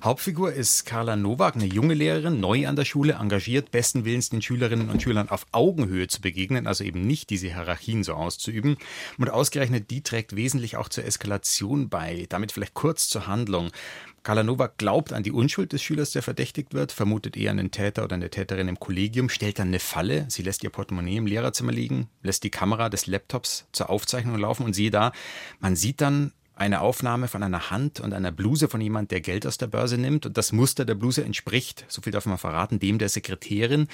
Hauptfigur 0.04 0.54
ist 0.54 0.86
Carla 0.86 1.16
Nowak, 1.16 1.56
eine 1.56 1.66
junge 1.66 1.94
Lehrerin, 1.94 2.40
neu 2.40 2.68
an 2.68 2.76
der 2.76 2.86
Schule, 2.86 3.14
engagiert, 3.14 3.72
besten 3.72 4.06
Willens 4.06 4.30
den 4.30 4.42
Schülerinnen 4.42 4.90
und 4.90 5.02
Schülern 5.02 5.30
auf 5.30 5.46
Augenhöhe 5.52 6.08
zu 6.08 6.22
begegnen, 6.22 6.68
also 6.68 6.84
eben 6.84 7.06
nicht 7.06 7.30
diese 7.30 7.48
Hierarchien 7.48 8.04
so 8.04 8.14
auszuüben. 8.14 8.78
Und 9.18 9.30
ausgerechnet 9.30 9.90
die 9.92 10.02
trägt 10.02 10.36
wesentlich 10.36 10.78
auch 10.78 10.90
zur 10.90 11.06
Eskalation 11.06 11.90
bei, 11.90 12.26
damit 12.30 12.52
vielleicht 12.52 12.74
kurz 12.74 13.08
zur 13.08 13.28
Handlung. 13.28 13.72
Carla 14.28 14.44
Nowak 14.44 14.78
glaubt 14.78 15.14
an 15.14 15.24
die 15.24 15.32
Unschuld 15.32 15.72
des 15.72 15.82
Schülers, 15.82 16.12
der 16.12 16.22
verdächtigt 16.22 16.74
wird, 16.74 16.92
vermutet 16.92 17.38
eher 17.38 17.52
einen 17.52 17.72
Täter 17.72 18.04
oder 18.04 18.16
eine 18.16 18.30
Täterin 18.30 18.68
im 18.68 18.78
Kollegium, 18.78 19.30
stellt 19.30 19.58
dann 19.58 19.70
eine 19.70 19.80
Falle. 19.80 20.26
Sie 20.28 20.44
lässt 20.44 20.66
ihr 20.66 20.70
Portemonnaie 20.70 21.16
im 21.16 21.28
Lehrerzimmer 21.28 21.72
liegen, 21.72 22.10
lässt 22.24 22.44
die 22.44 22.50
Kamera 22.50 22.90
des 22.90 23.08
Laptops 23.08 23.68
zur 23.72 23.90
Aufzeichnung 23.90 24.38
laufen 24.38 24.66
und 24.66 24.74
siehe 24.74 24.92
da, 24.92 25.14
man 25.62 25.78
sieht 25.78 26.02
dann 26.02 26.34
eine 26.58 26.82
Aufnahme 26.82 27.28
von 27.28 27.44
einer 27.44 27.70
Hand 27.70 28.00
und 28.00 28.14
einer 28.14 28.32
Bluse 28.32 28.68
von 28.68 28.82
jemand, 28.82 29.12
der 29.12 29.22
Geld 29.22 29.46
aus 29.46 29.58
der 29.58 29.68
Börse 29.68 29.98
nimmt. 29.98 30.26
Und 30.26 30.38
das 30.38 30.52
Muster 30.52 30.86
der 30.86 30.96
Bluse 30.96 31.24
entspricht, 31.24 31.86
so 31.88 32.02
viel 32.02 32.12
darf 32.12 32.26
man 32.26 32.38
verraten, 32.38 32.80
dem 32.80 32.98
der 32.98 33.10
Sekretärin. 33.10 33.88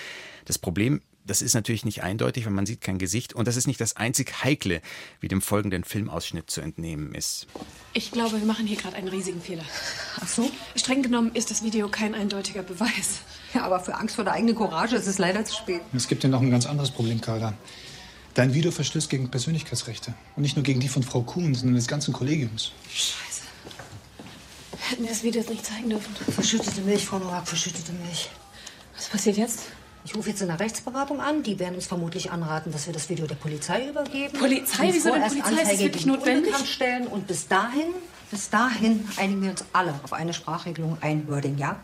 Das 0.45 0.57
Problem 0.57 1.01
das 1.25 1.41
ist 1.41 1.53
natürlich 1.53 1.85
nicht 1.85 2.03
eindeutig, 2.03 2.45
weil 2.45 2.51
man 2.51 2.65
sieht 2.65 2.81
kein 2.81 2.97
Gesicht. 2.97 3.33
Und 3.33 3.47
das 3.47 3.55
ist 3.55 3.67
nicht 3.67 3.79
das 3.79 3.95
einzig 3.95 4.43
Heikle, 4.43 4.81
wie 5.21 5.27
dem 5.27 5.41
folgenden 5.41 5.83
Filmausschnitt 5.83 6.49
zu 6.49 6.61
entnehmen 6.61 7.15
ist. 7.15 7.47
Ich 7.93 8.11
glaube, 8.11 8.39
wir 8.39 8.45
machen 8.45 8.67
hier 8.67 8.77
gerade 8.77 8.95
einen 8.95 9.07
riesigen 9.07 9.41
Fehler. 9.41 9.63
Ach 10.19 10.27
so? 10.27 10.49
Streng 10.75 11.01
genommen 11.01 11.31
ist 11.33 11.51
das 11.51 11.63
Video 11.63 11.87
kein 11.87 12.13
eindeutiger 12.13 12.63
Beweis. 12.63 13.21
Ja, 13.53 13.63
aber 13.63 13.79
für 13.79 13.95
Angst 13.95 14.15
vor 14.15 14.23
der 14.23 14.33
eigenen 14.33 14.55
Courage 14.55 14.95
ist 14.95 15.07
es 15.07 15.17
leider 15.17 15.45
zu 15.45 15.55
spät. 15.55 15.81
Es 15.93 16.07
gibt 16.07 16.23
ja 16.23 16.29
noch 16.29 16.41
ein 16.41 16.51
ganz 16.51 16.65
anderes 16.65 16.91
Problem, 16.91 17.21
Carla. 17.21 17.53
Dein 18.33 18.53
Video 18.55 18.71
verstößt 18.71 19.09
gegen 19.11 19.29
Persönlichkeitsrechte. 19.29 20.13
Und 20.35 20.41
nicht 20.41 20.55
nur 20.55 20.63
gegen 20.63 20.79
die 20.79 20.87
von 20.87 21.03
Frau 21.03 21.21
Kuhn, 21.21 21.53
sondern 21.53 21.75
des 21.75 21.87
ganzen 21.87 22.13
Kollegiums. 22.13 22.71
Scheiße. 22.89 23.41
Hätten 24.89 25.03
wir 25.03 25.09
das 25.09 25.23
Video 25.23 25.41
jetzt 25.41 25.51
nicht 25.51 25.65
zeigen 25.65 25.89
dürfen. 25.89 26.15
Verschüttete 26.31 26.81
Milch, 26.81 27.05
Frau 27.05 27.19
Nowak, 27.19 27.47
verschüttete 27.47 27.91
Milch. 27.93 28.29
Was 28.95 29.07
passiert 29.07 29.37
jetzt? 29.37 29.59
Ich 30.05 30.15
rufe 30.15 30.31
jetzt 30.31 30.41
in 30.41 30.47
der 30.47 30.59
Rechtsberatung 30.59 31.21
an. 31.21 31.43
Die 31.43 31.59
werden 31.59 31.75
uns 31.75 31.85
vermutlich 31.85 32.31
anraten, 32.31 32.71
dass 32.71 32.87
wir 32.87 32.93
das 32.93 33.07
Video 33.07 33.27
der 33.27 33.35
Polizei 33.35 33.87
übergeben. 33.87 34.37
Polizei? 34.37 34.89
Wieso 34.91 35.11
denn 35.11 35.21
Polizei? 35.21 35.37
Ist 35.37 35.45
das 35.45 35.59
Anzeige 35.59 35.79
wirklich 35.79 36.03
gegen 36.03 36.15
notwendig? 36.15 36.55
Stellen. 36.67 37.07
Und 37.07 37.27
bis 37.27 37.47
dahin, 37.47 37.93
bis 38.31 38.49
dahin 38.49 39.07
einigen 39.17 39.43
wir 39.43 39.51
uns 39.51 39.63
alle 39.73 39.93
auf 40.03 40.11
eine 40.11 40.33
Sprachregelung, 40.33 40.97
ein 41.01 41.27
Wording, 41.27 41.57
ja? 41.59 41.79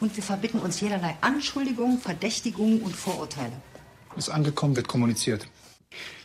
Und 0.00 0.14
wir 0.14 0.22
verbitten 0.22 0.60
uns 0.60 0.78
jederlei 0.80 1.16
Anschuldigungen, 1.22 1.98
Verdächtigungen 1.98 2.82
und 2.82 2.94
Vorurteile. 2.94 3.52
Ist 4.16 4.28
angekommen, 4.28 4.76
wird 4.76 4.88
kommuniziert. 4.88 5.46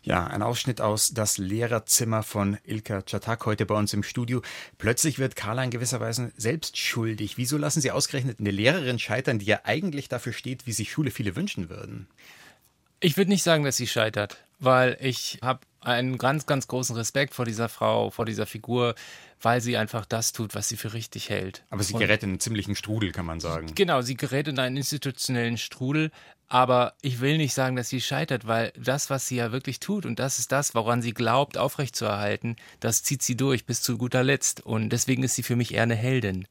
Ja, 0.04 0.26
ein 0.28 0.42
Ausschnitt 0.42 0.82
aus 0.82 1.14
Das 1.14 1.38
Lehrerzimmer 1.38 2.24
von 2.24 2.58
Ilka 2.66 3.04
Çatak 3.04 3.46
heute 3.46 3.66
bei 3.66 3.76
uns 3.76 3.94
im 3.94 4.04
Studio. 4.04 4.42
Plötzlich 4.78 5.20
wird 5.20 5.36
Carla 5.36 5.64
in 5.64 5.70
gewisser 5.70 6.00
Weise 6.00 6.32
selbst 6.36 6.78
schuldig. 6.78 7.38
Wieso 7.38 7.58
lassen 7.58 7.82
Sie 7.82 7.92
ausgerechnet 7.92 8.40
eine 8.40 8.52
Lehrerin 8.52 9.00
scheitern, 9.00 9.40
die 9.40 9.46
ja 9.46 9.62
eigentlich 9.64 10.10
dafür 10.10 10.34
steht, 10.34 10.66
wie 10.66 10.74
sich 10.74 10.92
Schule 10.92 11.12
viele 11.12 11.36
wünschen 11.36 11.70
würden? 11.70 12.08
Ich 13.00 13.18
würde 13.18 13.32
nicht 13.32 13.44
sagen, 13.44 13.64
dass 13.64 13.78
sie 13.78 13.88
scheitert, 13.88 14.38
weil 14.60 14.98
ich 15.02 15.40
habe 15.42 15.62
einen 15.82 16.20
ganz, 16.20 16.46
ganz 16.46 16.68
großen 16.68 16.96
Respekt 16.96 17.34
vor 17.34 17.46
dieser 17.46 17.68
Frau, 17.68 18.12
vor 18.12 18.26
dieser 18.26 18.46
Figur, 18.46 18.94
weil 19.42 19.62
sie 19.62 19.78
einfach 19.78 20.06
das 20.06 20.34
tut, 20.34 20.56
was 20.56 20.70
sie 20.70 20.78
für 20.78 20.94
richtig 20.94 21.30
hält. 21.30 21.64
Aber 21.70 21.84
sie 21.84 21.94
gerät 21.94 22.24
in 22.24 22.30
einen 22.30 22.40
ziemlichen 22.40 22.76
Strudel, 22.76 23.12
kann 23.12 23.26
man 23.26 23.40
sagen. 23.40 23.74
Genau, 23.76 24.02
sie 24.02 24.16
gerät 24.16 24.48
in 24.48 24.60
einen 24.60 24.78
institutionellen 24.78 25.58
Strudel, 25.58 26.12
aber 26.48 26.96
ich 27.02 27.22
will 27.22 27.38
nicht 27.38 27.54
sagen, 27.54 27.76
dass 27.76 27.90
sie 27.90 28.02
scheitert, 28.02 28.46
weil 28.46 28.74
das, 28.78 29.10
was 29.10 29.28
sie 29.28 29.38
ja 29.38 29.52
wirklich 29.52 29.80
tut, 29.80 30.06
und 30.06 30.20
das 30.20 30.38
ist 30.38 30.52
das, 30.52 30.76
woran 30.76 31.02
sie 31.02 31.14
glaubt, 31.14 31.58
aufrechtzuerhalten, 31.58 32.58
das 32.82 33.04
zieht 33.04 33.22
sie 33.22 33.38
durch 33.38 33.66
bis 33.66 33.82
zu 33.82 33.98
guter 33.98 34.24
Letzt. 34.24 34.60
Und 34.60 34.90
deswegen 34.90 35.24
ist 35.24 35.36
sie 35.36 35.44
für 35.44 35.56
mich 35.56 35.74
eher 35.74 35.84
eine 35.84 35.96
Heldin. 35.96 36.46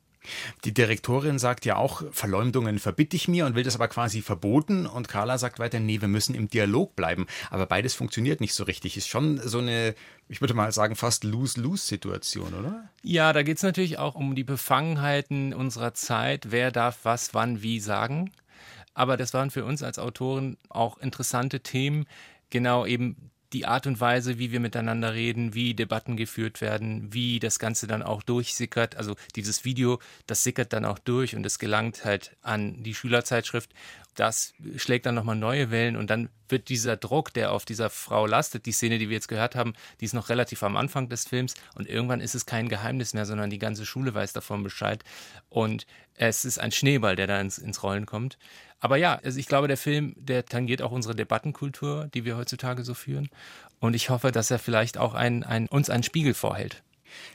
Die 0.64 0.74
Direktorin 0.74 1.38
sagt 1.38 1.64
ja 1.64 1.76
auch, 1.76 2.02
Verleumdungen 2.12 2.78
verbitte 2.78 3.16
ich 3.16 3.28
mir 3.28 3.46
und 3.46 3.54
will 3.54 3.64
das 3.64 3.74
aber 3.74 3.88
quasi 3.88 4.22
verboten. 4.22 4.86
Und 4.86 5.08
Carla 5.08 5.38
sagt 5.38 5.58
weiter, 5.58 5.80
nee, 5.80 6.00
wir 6.00 6.08
müssen 6.08 6.34
im 6.34 6.48
Dialog 6.48 6.96
bleiben. 6.96 7.26
Aber 7.50 7.66
beides 7.66 7.94
funktioniert 7.94 8.40
nicht 8.40 8.54
so 8.54 8.64
richtig. 8.64 8.96
Ist 8.96 9.08
schon 9.08 9.38
so 9.38 9.58
eine, 9.58 9.94
ich 10.28 10.40
würde 10.40 10.54
mal 10.54 10.72
sagen, 10.72 10.96
fast 10.96 11.24
Lose-Lose-Situation, 11.24 12.54
oder? 12.54 12.88
Ja, 13.02 13.32
da 13.32 13.42
geht 13.42 13.56
es 13.56 13.62
natürlich 13.62 13.98
auch 13.98 14.14
um 14.14 14.34
die 14.34 14.44
Befangenheiten 14.44 15.54
unserer 15.54 15.94
Zeit. 15.94 16.50
Wer 16.50 16.70
darf 16.70 17.00
was, 17.02 17.34
wann, 17.34 17.62
wie 17.62 17.80
sagen. 17.80 18.30
Aber 18.94 19.16
das 19.16 19.34
waren 19.34 19.50
für 19.50 19.64
uns 19.64 19.82
als 19.82 19.98
Autoren 19.98 20.56
auch 20.68 20.98
interessante 20.98 21.60
Themen. 21.60 22.06
Genau 22.50 22.84
eben 22.84 23.30
die 23.52 23.66
Art 23.66 23.86
und 23.86 24.00
Weise, 24.00 24.38
wie 24.38 24.52
wir 24.52 24.60
miteinander 24.60 25.14
reden, 25.14 25.54
wie 25.54 25.74
Debatten 25.74 26.16
geführt 26.16 26.60
werden, 26.60 27.12
wie 27.12 27.40
das 27.40 27.58
Ganze 27.58 27.86
dann 27.86 28.02
auch 28.02 28.22
durchsickert. 28.22 28.96
Also 28.96 29.16
dieses 29.34 29.64
Video, 29.64 29.98
das 30.26 30.44
sickert 30.44 30.72
dann 30.72 30.84
auch 30.84 30.98
durch 30.98 31.34
und 31.34 31.44
es 31.44 31.58
gelangt 31.58 32.04
halt 32.04 32.36
an 32.42 32.82
die 32.82 32.94
Schülerzeitschrift. 32.94 33.70
Das 34.14 34.54
schlägt 34.76 35.06
dann 35.06 35.14
nochmal 35.14 35.36
neue 35.36 35.70
Wellen 35.70 35.96
und 35.96 36.10
dann 36.10 36.28
wird 36.48 36.68
dieser 36.68 36.96
Druck, 36.96 37.32
der 37.32 37.52
auf 37.52 37.64
dieser 37.64 37.90
Frau 37.90 38.26
lastet, 38.26 38.66
die 38.66 38.72
Szene, 38.72 38.98
die 38.98 39.08
wir 39.08 39.14
jetzt 39.14 39.28
gehört 39.28 39.54
haben, 39.54 39.72
die 40.00 40.04
ist 40.04 40.14
noch 40.14 40.28
relativ 40.28 40.62
am 40.62 40.76
Anfang 40.76 41.08
des 41.08 41.26
Films 41.26 41.54
und 41.74 41.88
irgendwann 41.88 42.20
ist 42.20 42.34
es 42.34 42.44
kein 42.44 42.68
Geheimnis 42.68 43.14
mehr, 43.14 43.24
sondern 43.24 43.50
die 43.50 43.58
ganze 43.58 43.86
Schule 43.86 44.12
weiß 44.12 44.32
davon 44.32 44.62
Bescheid 44.62 45.04
und 45.48 45.86
es 46.14 46.44
ist 46.44 46.58
ein 46.58 46.72
Schneeball, 46.72 47.16
der 47.16 47.28
da 47.28 47.40
ins, 47.40 47.56
ins 47.56 47.82
Rollen 47.82 48.04
kommt. 48.04 48.36
Aber 48.80 48.96
ja, 48.96 49.20
also 49.22 49.38
ich 49.38 49.46
glaube, 49.46 49.68
der 49.68 49.76
Film, 49.76 50.14
der 50.16 50.46
tangiert 50.46 50.82
auch 50.82 50.90
unsere 50.90 51.14
Debattenkultur, 51.14 52.08
die 52.12 52.24
wir 52.24 52.36
heutzutage 52.36 52.82
so 52.82 52.94
führen. 52.94 53.28
Und 53.78 53.94
ich 53.94 54.10
hoffe, 54.10 54.32
dass 54.32 54.50
er 54.50 54.58
vielleicht 54.58 54.98
auch 54.98 55.14
ein, 55.14 55.44
ein, 55.44 55.68
uns 55.68 55.90
einen 55.90 56.02
Spiegel 56.02 56.34
vorhält. 56.34 56.82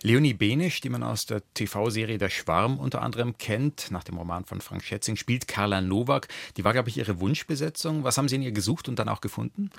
Leonie 0.02 0.34
Benisch, 0.34 0.82
die 0.82 0.90
man 0.90 1.04
aus 1.04 1.26
der 1.26 1.42
TV-Serie 1.54 2.18
Der 2.18 2.30
Schwarm 2.30 2.80
unter 2.80 3.02
anderem 3.02 3.38
kennt, 3.38 3.92
nach 3.92 4.04
dem 4.04 4.18
Roman 4.18 4.46
von 4.46 4.62
Frank 4.62 4.84
Schätzing, 4.84 5.18
spielt 5.18 5.48
Carla 5.48 5.82
Nowak. 5.82 6.28
Die 6.58 6.64
war, 6.64 6.74
glaube 6.74 6.90
ich, 6.90 6.98
ihre 6.98 7.20
Wunschbesetzung. 7.20 8.04
Was 8.04 8.18
haben 8.18 8.28
Sie 8.28 8.36
in 8.36 8.42
ihr 8.42 8.52
gesucht 8.52 8.88
und 8.88 8.98
dann 9.00 9.10
auch 9.10 9.22
gefunden? 9.22 9.70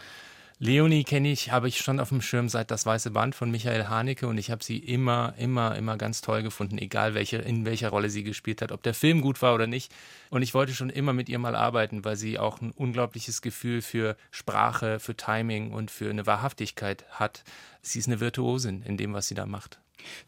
Leonie 0.59 1.05
kenne 1.05 1.31
ich, 1.31 1.53
habe 1.53 1.69
ich 1.69 1.81
schon 1.81 2.01
auf 2.01 2.09
dem 2.09 2.23
Schirm 2.23 2.49
seit 2.49 2.71
Das 2.71 2.87
Weiße 2.87 3.11
Band 3.11 3.35
von 3.35 3.51
Michael 3.51 3.89
Haneke 3.89 4.27
und 4.27 4.39
ich 4.39 4.51
habe 4.51 4.65
sie 4.65 4.79
immer, 4.79 5.35
immer, 5.37 5.77
immer 5.77 5.99
ganz 5.99 6.23
toll 6.23 6.43
gefunden, 6.43 6.79
egal 6.79 7.13
welche, 7.13 7.37
in 7.37 7.67
welcher 7.67 7.91
Rolle 7.91 8.09
sie 8.09 8.25
gespielt 8.25 8.63
hat, 8.63 8.73
ob 8.73 8.83
der 8.83 8.95
Film 8.95 9.21
gut 9.21 9.43
war 9.43 9.55
oder 9.55 9.67
nicht. 9.67 9.93
Und 10.31 10.41
ich 10.41 10.55
wollte 10.55 10.73
schon 10.73 10.89
immer 10.89 11.13
mit 11.13 11.29
ihr 11.29 11.39
mal 11.39 11.55
arbeiten, 11.55 12.07
weil 12.07 12.17
sie 12.17 12.39
auch 12.39 12.63
ein 12.63 12.71
unglaubliches 12.71 13.43
Gefühl 13.43 13.83
für 13.83 14.17
Sprache, 14.31 14.99
für 14.99 15.15
Timing 15.15 15.73
und 15.73 15.91
für 15.91 16.09
eine 16.09 16.25
Wahrhaftigkeit 16.25 17.05
hat. 17.11 17.45
Sie 17.83 17.99
ist 17.99 18.07
eine 18.07 18.21
Virtuosin 18.21 18.81
in 18.81 18.97
dem, 18.97 19.13
was 19.13 19.29
sie 19.29 19.35
da 19.35 19.45
macht. 19.45 19.79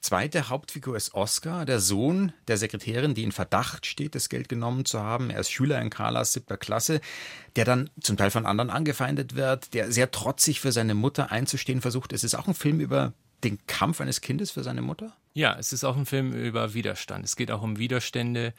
Zweite 0.01 0.49
Hauptfigur 0.49 0.97
ist 0.97 1.15
Oscar, 1.15 1.65
der 1.65 1.81
Sohn 1.81 2.33
der 2.49 2.57
Sekretärin, 2.57 3.15
die 3.15 3.25
in 3.25 3.33
Verdacht 3.33 3.87
steht, 3.87 4.15
das 4.15 4.29
Geld 4.29 4.49
genommen 4.49 4.85
zu 4.85 5.01
haben. 5.01 5.31
Er 5.31 5.41
ist 5.41 5.51
Schüler 5.51 5.81
in 5.81 5.91
Carlas 5.91 6.33
siebter 6.33 6.57
Klasse, 6.57 7.01
der 7.57 7.65
dann 7.65 7.91
zum 8.01 8.17
Teil 8.17 8.31
von 8.31 8.47
anderen 8.47 8.71
angefeindet 8.71 9.35
wird, 9.35 9.75
der 9.75 9.93
sehr 9.93 10.11
trotzig 10.11 10.61
für 10.61 10.73
seine 10.73 10.95
Mutter 10.95 11.31
einzustehen 11.31 11.81
versucht. 11.81 12.13
Es 12.13 12.25
ist 12.25 12.35
auch 12.35 12.49
ein 12.49 12.55
Film 12.55 12.81
über 12.81 13.13
den 13.45 13.59
Kampf 13.67 14.01
eines 14.01 14.21
Kindes 14.21 14.51
für 14.51 14.63
seine 14.63 14.83
Mutter? 14.83 15.15
Ja, 15.35 15.57
es 15.59 15.73
ist 15.73 15.85
auch 15.85 15.97
ein 15.97 16.07
Film 16.07 16.33
über 16.33 16.75
Widerstand. 16.75 17.25
Es 17.25 17.37
geht 17.37 17.51
auch 17.51 17.63
um 17.63 17.79
Widerstände, 17.79 18.53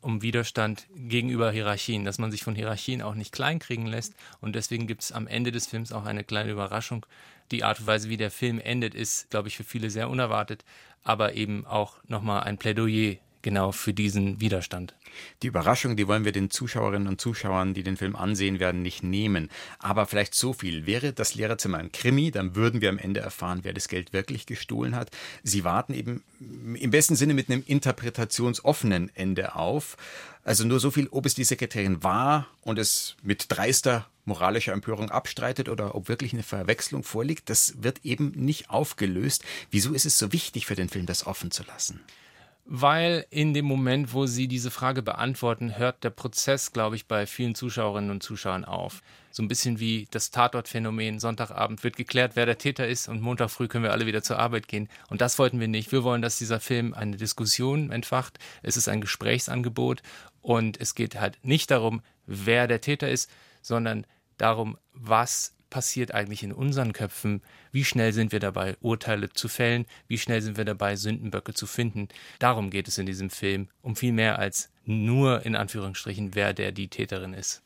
um 0.00 0.22
Widerstand 0.22 0.86
gegenüber 0.94 1.50
Hierarchien, 1.50 2.04
dass 2.04 2.18
man 2.18 2.30
sich 2.30 2.44
von 2.44 2.54
Hierarchien 2.54 3.02
auch 3.02 3.14
nicht 3.14 3.32
kleinkriegen 3.32 3.86
lässt. 3.86 4.14
Und 4.40 4.54
deswegen 4.54 4.86
gibt 4.86 5.02
es 5.02 5.12
am 5.12 5.26
Ende 5.26 5.52
des 5.52 5.66
Films 5.66 5.92
auch 5.92 6.04
eine 6.04 6.24
kleine 6.24 6.52
Überraschung. 6.52 7.06
Die 7.50 7.64
Art 7.64 7.80
und 7.80 7.86
Weise, 7.86 8.08
wie 8.08 8.16
der 8.16 8.30
Film 8.30 8.58
endet, 8.58 8.94
ist, 8.94 9.30
glaube 9.30 9.48
ich, 9.48 9.56
für 9.56 9.64
viele 9.64 9.90
sehr 9.90 10.10
unerwartet, 10.10 10.64
aber 11.02 11.34
eben 11.34 11.64
auch 11.66 11.98
nochmal 12.08 12.42
ein 12.42 12.58
Plädoyer 12.58 13.16
genau 13.46 13.70
für 13.70 13.94
diesen 13.94 14.40
Widerstand. 14.40 14.96
Die 15.42 15.46
Überraschung, 15.46 15.96
die 15.96 16.08
wollen 16.08 16.24
wir 16.24 16.32
den 16.32 16.50
Zuschauerinnen 16.50 17.06
und 17.06 17.20
Zuschauern, 17.20 17.74
die 17.74 17.84
den 17.84 17.96
Film 17.96 18.16
ansehen 18.16 18.58
werden, 18.58 18.82
nicht 18.82 19.04
nehmen. 19.04 19.50
Aber 19.78 20.06
vielleicht 20.06 20.34
so 20.34 20.52
viel. 20.52 20.84
Wäre 20.84 21.12
das 21.12 21.36
Lehrerzimmer 21.36 21.78
ein 21.78 21.92
Krimi, 21.92 22.32
dann 22.32 22.56
würden 22.56 22.80
wir 22.80 22.88
am 22.88 22.98
Ende 22.98 23.20
erfahren, 23.20 23.60
wer 23.62 23.72
das 23.72 23.86
Geld 23.86 24.12
wirklich 24.12 24.46
gestohlen 24.46 24.96
hat. 24.96 25.12
Sie 25.44 25.62
warten 25.62 25.94
eben 25.94 26.24
im 26.40 26.90
besten 26.90 27.14
Sinne 27.14 27.34
mit 27.34 27.48
einem 27.48 27.62
interpretationsoffenen 27.64 29.14
Ende 29.14 29.54
auf. 29.54 29.96
Also 30.42 30.64
nur 30.64 30.80
so 30.80 30.90
viel, 30.90 31.06
ob 31.12 31.24
es 31.24 31.36
die 31.36 31.44
Sekretärin 31.44 32.02
war 32.02 32.48
und 32.62 32.80
es 32.80 33.16
mit 33.22 33.46
dreister 33.48 34.08
moralischer 34.26 34.72
Empörung 34.72 35.10
abstreitet 35.10 35.68
oder 35.68 35.94
ob 35.94 36.08
wirklich 36.08 36.32
eine 36.32 36.42
Verwechslung 36.42 37.02
vorliegt, 37.02 37.48
das 37.50 37.82
wird 37.82 38.04
eben 38.04 38.32
nicht 38.32 38.70
aufgelöst. 38.70 39.44
Wieso 39.70 39.92
ist 39.92 40.06
es 40.06 40.18
so 40.18 40.32
wichtig 40.32 40.66
für 40.66 40.76
den 40.76 40.88
Film, 40.88 41.06
das 41.06 41.26
offen 41.26 41.50
zu 41.50 41.62
lassen? 41.64 42.00
weil 42.66 43.26
in 43.30 43.54
dem 43.54 43.64
Moment, 43.64 44.12
wo 44.12 44.26
sie 44.26 44.48
diese 44.48 44.72
Frage 44.72 45.00
beantworten, 45.02 45.78
hört 45.78 46.02
der 46.02 46.10
Prozess, 46.10 46.72
glaube 46.72 46.96
ich, 46.96 47.06
bei 47.06 47.26
vielen 47.26 47.54
Zuschauerinnen 47.54 48.10
und 48.10 48.24
Zuschauern 48.24 48.64
auf. 48.64 49.02
So 49.30 49.42
ein 49.42 49.48
bisschen 49.48 49.78
wie 49.78 50.08
das 50.10 50.32
Tatortphänomen. 50.32 51.20
Sonntagabend 51.20 51.84
wird 51.84 51.96
geklärt, 51.96 52.32
wer 52.34 52.44
der 52.44 52.58
Täter 52.58 52.88
ist 52.88 53.08
und 53.08 53.20
Montag 53.20 53.50
früh 53.50 53.68
können 53.68 53.84
wir 53.84 53.92
alle 53.92 54.06
wieder 54.06 54.22
zur 54.22 54.40
Arbeit 54.40 54.66
gehen. 54.66 54.88
Und 55.08 55.20
das 55.20 55.38
wollten 55.38 55.60
wir 55.60 55.68
nicht. 55.68 55.92
Wir 55.92 56.02
wollen, 56.02 56.22
dass 56.22 56.38
dieser 56.38 56.58
Film 56.58 56.92
eine 56.92 57.16
Diskussion 57.16 57.92
entfacht. 57.92 58.38
Es 58.62 58.76
ist 58.76 58.88
ein 58.88 59.00
Gesprächsangebot 59.00 60.02
und 60.42 60.80
es 60.80 60.96
geht 60.96 61.20
halt 61.20 61.38
nicht 61.44 61.70
darum, 61.70 62.02
wer 62.26 62.66
der 62.66 62.80
Täter 62.80 63.08
ist, 63.08 63.30
sondern 63.62 64.06
darum, 64.38 64.78
was 64.92 65.56
passiert 65.70 66.14
eigentlich 66.14 66.42
in 66.42 66.52
unseren 66.52 66.92
Köpfen? 66.92 67.42
Wie 67.72 67.84
schnell 67.84 68.12
sind 68.12 68.32
wir 68.32 68.40
dabei, 68.40 68.76
Urteile 68.80 69.30
zu 69.30 69.48
fällen? 69.48 69.86
Wie 70.08 70.18
schnell 70.18 70.40
sind 70.40 70.56
wir 70.56 70.64
dabei, 70.64 70.96
Sündenböcke 70.96 71.54
zu 71.54 71.66
finden? 71.66 72.08
Darum 72.38 72.70
geht 72.70 72.88
es 72.88 72.98
in 72.98 73.06
diesem 73.06 73.30
Film, 73.30 73.68
um 73.82 73.96
viel 73.96 74.12
mehr 74.12 74.38
als 74.38 74.70
nur 74.84 75.44
in 75.44 75.56
Anführungsstrichen, 75.56 76.34
wer 76.34 76.54
der 76.54 76.72
die 76.72 76.88
Täterin 76.88 77.34
ist. 77.34 77.62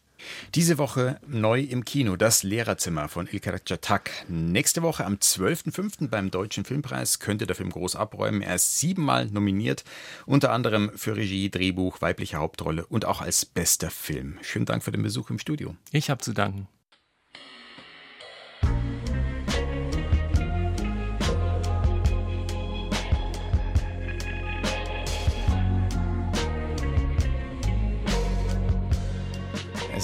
Diese 0.55 0.79
Woche 0.79 1.21
neu 1.27 1.61
im 1.61 1.85
Kino 1.85 2.17
das 2.17 2.43
Lehrerzimmer 2.43 3.09
von 3.09 3.27
Ilker 3.27 3.59
Catak. 3.59 4.11
Nächste 4.29 4.83
Woche 4.83 5.05
am 5.05 5.15
12.05. 5.15 6.09
beim 6.09 6.31
Deutschen 6.31 6.65
Filmpreis 6.65 7.19
könnte 7.19 7.47
der 7.47 7.57
Film 7.57 7.71
groß 7.71 7.97
abräumen. 7.97 8.43
Er 8.43 8.57
ist 8.57 8.79
siebenmal 8.79 9.27
nominiert, 9.27 9.85
unter 10.27 10.53
anderem 10.53 10.91
für 10.97 11.17
Regie, 11.17 11.51
Drehbuch, 11.51 12.01
weibliche 12.01 12.39
Hauptrolle 12.39 12.87
und 12.87 13.05
auch 13.05 13.21
als 13.21 13.45
bester 13.45 13.91
Film. 13.91 14.39
Schönen 14.43 14.67
Dank 14.67 14.83
für 14.83 14.93
den 14.93 15.03
Besuch 15.03 15.31
im 15.31 15.39
Studio. 15.39 15.77
Ich 15.93 16.11
habe 16.11 16.21
zu 16.21 16.33
danken. 16.33 16.69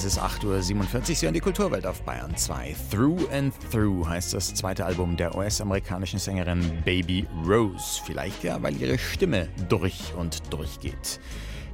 Ist 0.07 0.21
8.47 0.21 0.45
Uhr, 0.45 0.61
Sie 0.61 1.25
hören 1.25 1.33
die 1.33 1.41
Kulturwelt 1.41 1.85
auf 1.85 2.01
Bayern 2.03 2.33
2. 2.33 2.75
Through 2.89 3.29
and 3.29 3.53
Through 3.71 4.07
heißt 4.07 4.33
das 4.33 4.53
zweite 4.55 4.85
Album 4.85 5.17
der 5.17 5.35
US-amerikanischen 5.35 6.17
Sängerin 6.17 6.81
Baby 6.85 7.27
Rose. 7.45 8.01
Vielleicht 8.05 8.41
ja, 8.45 8.63
weil 8.63 8.77
ihre 8.77 8.97
Stimme 8.97 9.49
durch 9.67 10.13
und 10.17 10.41
durch 10.49 10.79
geht. 10.79 11.19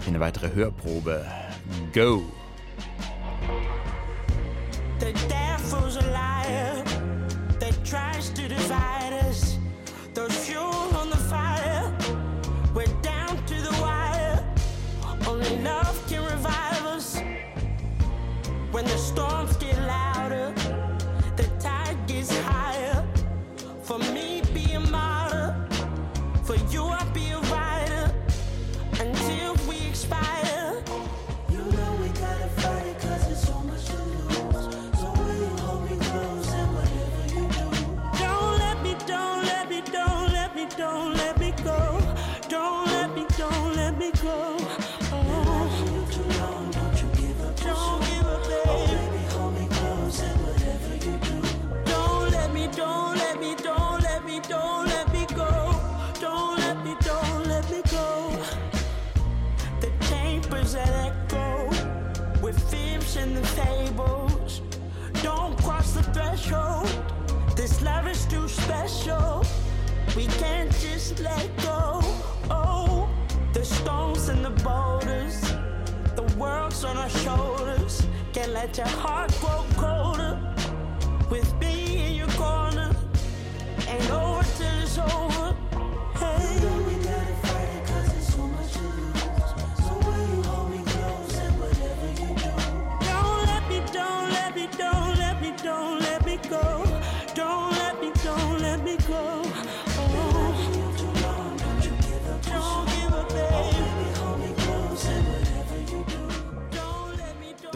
Eine 0.07 0.19
weitere 0.19 0.51
Hörprobe. 0.51 1.23
Go! 1.93 2.23
The 4.99 5.13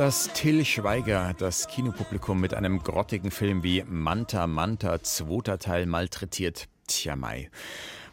Dass 0.07 0.31
Till 0.31 0.63
Schweiger 0.63 1.33
das 1.37 1.67
Kinopublikum 1.67 2.39
mit 2.39 2.53
einem 2.53 2.81
grottigen 2.81 3.29
Film 3.29 3.61
wie 3.61 3.83
Manta 3.83 4.47
Manta, 4.47 5.03
zweiter 5.03 5.59
Teil, 5.59 5.85
malträtiert, 5.85 6.69
tja 6.87 7.17
Mai. 7.17 7.51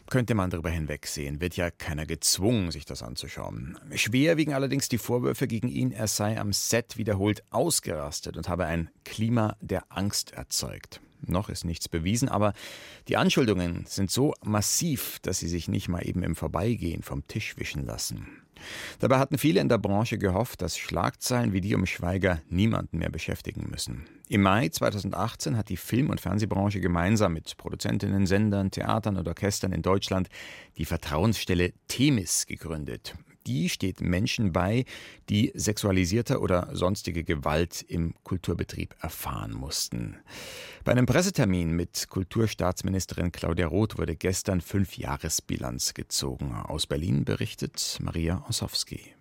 Könnte 0.09 0.35
man 0.35 0.49
darüber 0.49 0.69
hinwegsehen, 0.69 1.39
wird 1.39 1.55
ja 1.55 1.71
keiner 1.71 2.05
gezwungen, 2.05 2.71
sich 2.71 2.83
das 2.83 3.01
anzuschauen. 3.01 3.79
Schwer 3.93 4.35
wiegen 4.35 4.53
allerdings 4.53 4.89
die 4.89 4.97
Vorwürfe 4.97 5.47
gegen 5.47 5.69
ihn, 5.69 5.93
er 5.93 6.07
sei 6.07 6.37
am 6.37 6.51
Set 6.51 6.97
wiederholt 6.97 7.43
ausgerastet 7.51 8.35
und 8.35 8.49
habe 8.49 8.65
ein 8.65 8.89
Klima 9.05 9.55
der 9.61 9.85
Angst 9.87 10.33
erzeugt. 10.33 10.99
Noch 11.21 11.47
ist 11.47 11.63
nichts 11.63 11.87
bewiesen, 11.87 12.27
aber 12.27 12.51
die 13.07 13.15
Anschuldigungen 13.15 13.85
sind 13.87 14.11
so 14.11 14.33
massiv, 14.43 15.19
dass 15.21 15.39
sie 15.39 15.47
sich 15.47 15.69
nicht 15.69 15.87
mal 15.87 16.05
eben 16.05 16.23
im 16.23 16.35
Vorbeigehen 16.35 17.03
vom 17.03 17.25
Tisch 17.25 17.55
wischen 17.57 17.85
lassen. 17.85 18.44
Dabei 18.99 19.17
hatten 19.17 19.37
viele 19.37 19.59
in 19.59 19.69
der 19.69 19.77
Branche 19.77 20.17
gehofft, 20.17 20.61
dass 20.61 20.77
Schlagzeilen 20.77 21.53
wie 21.53 21.61
die 21.61 21.75
um 21.75 21.85
Schweiger 21.85 22.41
niemanden 22.49 22.97
mehr 22.97 23.09
beschäftigen 23.09 23.67
müssen. 23.69 24.05
Im 24.27 24.41
Mai 24.41 24.69
2018 24.69 25.57
hat 25.57 25.69
die 25.69 25.77
Film- 25.77 26.09
und 26.09 26.19
Fernsehbranche 26.19 26.79
gemeinsam 26.79 27.33
mit 27.33 27.57
Produzentinnen, 27.57 28.25
Sendern, 28.25 28.71
Theatern 28.71 29.17
und 29.17 29.27
Orchestern 29.27 29.71
in 29.71 29.81
Deutschland 29.81 30.29
die 30.77 30.85
Vertrauensstelle 30.85 31.73
Themis 31.87 32.45
gegründet 32.47 33.15
die 33.47 33.69
steht 33.69 34.01
Menschen 34.01 34.51
bei, 34.51 34.85
die 35.29 35.51
sexualisierte 35.55 36.39
oder 36.39 36.69
sonstige 36.73 37.23
Gewalt 37.23 37.83
im 37.87 38.13
Kulturbetrieb 38.23 38.95
erfahren 39.01 39.53
mussten. 39.53 40.17
Bei 40.83 40.91
einem 40.91 41.05
Pressetermin 41.05 41.71
mit 41.71 42.09
Kulturstaatsministerin 42.09 43.31
Claudia 43.31 43.67
Roth 43.67 43.97
wurde 43.97 44.15
gestern 44.15 44.61
Fünfjahresbilanz 44.61 45.93
gezogen. 45.93 46.53
Aus 46.53 46.87
Berlin 46.87 47.25
berichtet 47.25 47.97
Maria 48.01 48.45
Ossowski. 48.47 49.15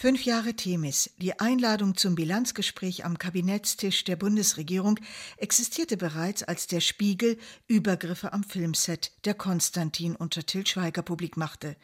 Fünf 0.00 0.24
Jahre 0.26 0.54
Themis. 0.54 1.10
Die 1.18 1.40
Einladung 1.40 1.96
zum 1.96 2.14
Bilanzgespräch 2.14 3.04
am 3.04 3.18
Kabinettstisch 3.18 4.04
der 4.04 4.14
Bundesregierung 4.14 5.00
existierte 5.38 5.96
bereits, 5.96 6.44
als 6.44 6.68
der 6.68 6.78
Spiegel 6.78 7.36
Übergriffe 7.66 8.32
am 8.32 8.44
Filmset 8.44 9.10
der 9.24 9.34
Konstantin 9.34 10.14
unter 10.14 10.46
Till 10.46 10.64
Schweiger 10.64 11.02
publik 11.02 11.36
machte. 11.36 11.74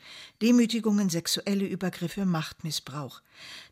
Demütigungen, 0.40 1.11
sexuelle 1.11 1.66
Übergriffe, 1.66 2.24
Machtmissbrauch. 2.24 3.20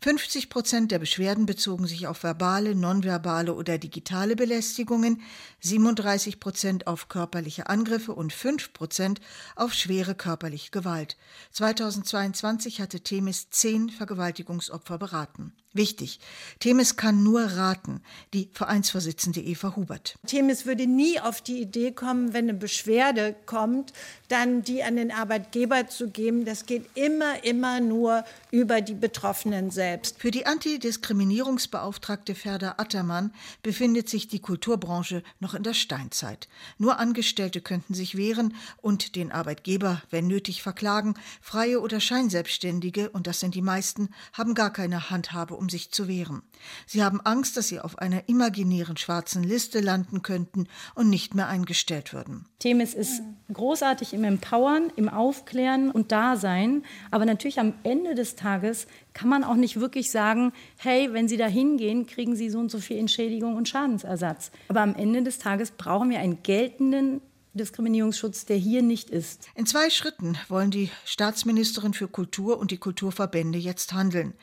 50 0.00 0.50
Prozent 0.50 0.90
der 0.90 0.98
Beschwerden 0.98 1.46
bezogen 1.46 1.86
sich 1.86 2.06
auf 2.06 2.22
verbale, 2.22 2.74
nonverbale 2.74 3.54
oder 3.54 3.78
digitale 3.78 4.36
Belästigungen, 4.36 5.22
37 5.60 6.40
Prozent 6.40 6.86
auf 6.86 7.08
körperliche 7.08 7.68
Angriffe 7.68 8.14
und 8.14 8.32
5 8.32 8.72
Prozent 8.72 9.20
auf 9.54 9.72
schwere 9.72 10.14
körperliche 10.14 10.70
Gewalt. 10.70 11.16
2022 11.52 12.80
hatte 12.80 13.00
Themis 13.00 13.50
zehn 13.50 13.88
Vergewaltigungsopfer 13.88 14.98
beraten. 14.98 15.52
Wichtig, 15.76 16.20
Themis 16.58 16.96
kann 16.96 17.22
nur 17.22 17.42
raten, 17.42 18.00
die 18.32 18.48
Vereinsvorsitzende 18.52 19.40
Eva 19.40 19.76
Hubert. 19.76 20.16
Themis 20.26 20.64
würde 20.64 20.86
nie 20.86 21.20
auf 21.20 21.42
die 21.42 21.60
Idee 21.60 21.92
kommen, 21.92 22.32
wenn 22.32 22.48
eine 22.48 22.54
Beschwerde 22.54 23.36
kommt, 23.44 23.92
dann 24.28 24.62
die 24.62 24.82
an 24.82 24.96
den 24.96 25.10
Arbeitgeber 25.10 25.86
zu 25.88 26.08
geben. 26.08 26.44
Das 26.44 26.66
geht 26.66 26.86
immer, 26.94 27.44
immer 27.44 27.80
nur 27.80 28.24
über 28.50 28.80
die 28.80 28.94
Betroffenen 28.94 29.70
selbst. 29.70 30.18
Für 30.18 30.30
die 30.30 30.46
Antidiskriminierungsbeauftragte 30.46 32.34
Ferda 32.34 32.76
Attermann 32.78 33.32
befindet 33.62 34.08
sich 34.08 34.28
die 34.28 34.40
Kulturbranche 34.40 35.22
noch 35.40 35.54
in 35.54 35.62
der 35.62 35.74
Steinzeit. 35.74 36.48
Nur 36.78 36.98
Angestellte 36.98 37.60
könnten 37.60 37.94
sich 37.94 38.16
wehren 38.16 38.54
und 38.80 39.14
den 39.14 39.30
Arbeitgeber, 39.30 40.02
wenn 40.10 40.26
nötig, 40.26 40.62
verklagen. 40.62 41.14
Freie 41.40 41.80
oder 41.80 42.00
Scheinselbstständige, 42.00 43.10
und 43.10 43.26
das 43.26 43.40
sind 43.40 43.54
die 43.54 43.62
meisten, 43.62 44.08
haben 44.32 44.54
gar 44.54 44.72
keine 44.72 45.10
Handhabe, 45.10 45.54
um 45.54 45.65
sich 45.68 45.90
zu 45.90 46.08
wehren. 46.08 46.42
Sie 46.86 47.02
haben 47.02 47.20
Angst, 47.20 47.56
dass 47.56 47.68
sie 47.68 47.80
auf 47.80 47.98
einer 47.98 48.28
imaginären 48.28 48.96
schwarzen 48.96 49.42
Liste 49.42 49.80
landen 49.80 50.22
könnten 50.22 50.66
und 50.94 51.10
nicht 51.10 51.34
mehr 51.34 51.48
eingestellt 51.48 52.12
würden. 52.12 52.46
Themis 52.58 52.94
ist 52.94 53.22
großartig 53.52 54.14
im 54.14 54.24
Empowern, 54.24 54.92
im 54.96 55.08
Aufklären 55.08 55.90
und 55.90 56.12
Dasein, 56.12 56.84
aber 57.10 57.26
natürlich 57.26 57.60
am 57.60 57.74
Ende 57.82 58.14
des 58.14 58.34
Tages 58.36 58.86
kann 59.12 59.28
man 59.28 59.44
auch 59.44 59.54
nicht 59.54 59.80
wirklich 59.80 60.10
sagen, 60.10 60.52
hey, 60.78 61.12
wenn 61.12 61.28
Sie 61.28 61.36
da 61.36 61.46
hingehen, 61.46 62.06
kriegen 62.06 62.36
Sie 62.36 62.50
so 62.50 62.58
und 62.58 62.70
so 62.70 62.78
viel 62.78 62.98
Entschädigung 62.98 63.56
und 63.56 63.68
Schadensersatz. 63.68 64.50
Aber 64.68 64.80
am 64.80 64.94
Ende 64.94 65.22
des 65.22 65.38
Tages 65.38 65.70
brauchen 65.70 66.10
wir 66.10 66.18
einen 66.18 66.42
geltenden 66.42 67.20
Diskriminierungsschutz, 67.56 68.44
der 68.44 68.56
hier 68.56 68.82
nicht 68.82 69.10
ist. 69.10 69.48
In 69.54 69.66
zwei 69.66 69.90
Schritten 69.90 70.38
wollen 70.48 70.70
die 70.70 70.90
Staatsministerin 71.04 71.94
für 71.94 72.08
Kultur 72.08 72.58
und 72.58 72.70
die 72.70 72.78
Kulturverbände 72.78 73.58
jetzt 73.58 73.92
handeln. 73.92 74.34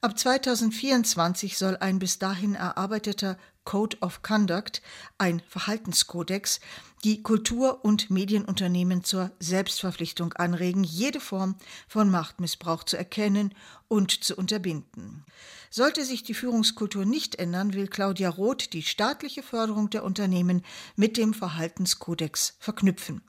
Ab 0.00 0.18
2024 0.18 1.58
soll 1.58 1.76
ein 1.76 1.98
bis 1.98 2.18
dahin 2.18 2.54
erarbeiteter 2.54 3.36
Code 3.68 3.98
of 4.00 4.22
Conduct, 4.22 4.80
ein 5.18 5.42
Verhaltenskodex, 5.46 6.60
die 7.04 7.22
Kultur- 7.22 7.84
und 7.84 8.08
Medienunternehmen 8.08 9.04
zur 9.04 9.30
Selbstverpflichtung 9.40 10.32
anregen, 10.32 10.84
jede 10.84 11.20
Form 11.20 11.54
von 11.86 12.10
Machtmissbrauch 12.10 12.84
zu 12.84 12.96
erkennen 12.96 13.54
und 13.86 14.24
zu 14.24 14.36
unterbinden. 14.36 15.22
Sollte 15.68 16.06
sich 16.06 16.22
die 16.22 16.32
Führungskultur 16.32 17.04
nicht 17.04 17.34
ändern, 17.34 17.74
will 17.74 17.88
Claudia 17.88 18.30
Roth 18.30 18.72
die 18.72 18.82
staatliche 18.82 19.42
Förderung 19.42 19.90
der 19.90 20.02
Unternehmen 20.02 20.62
mit 20.96 21.18
dem 21.18 21.34
Verhaltenskodex 21.34 22.56
verknüpfen. 22.60 23.20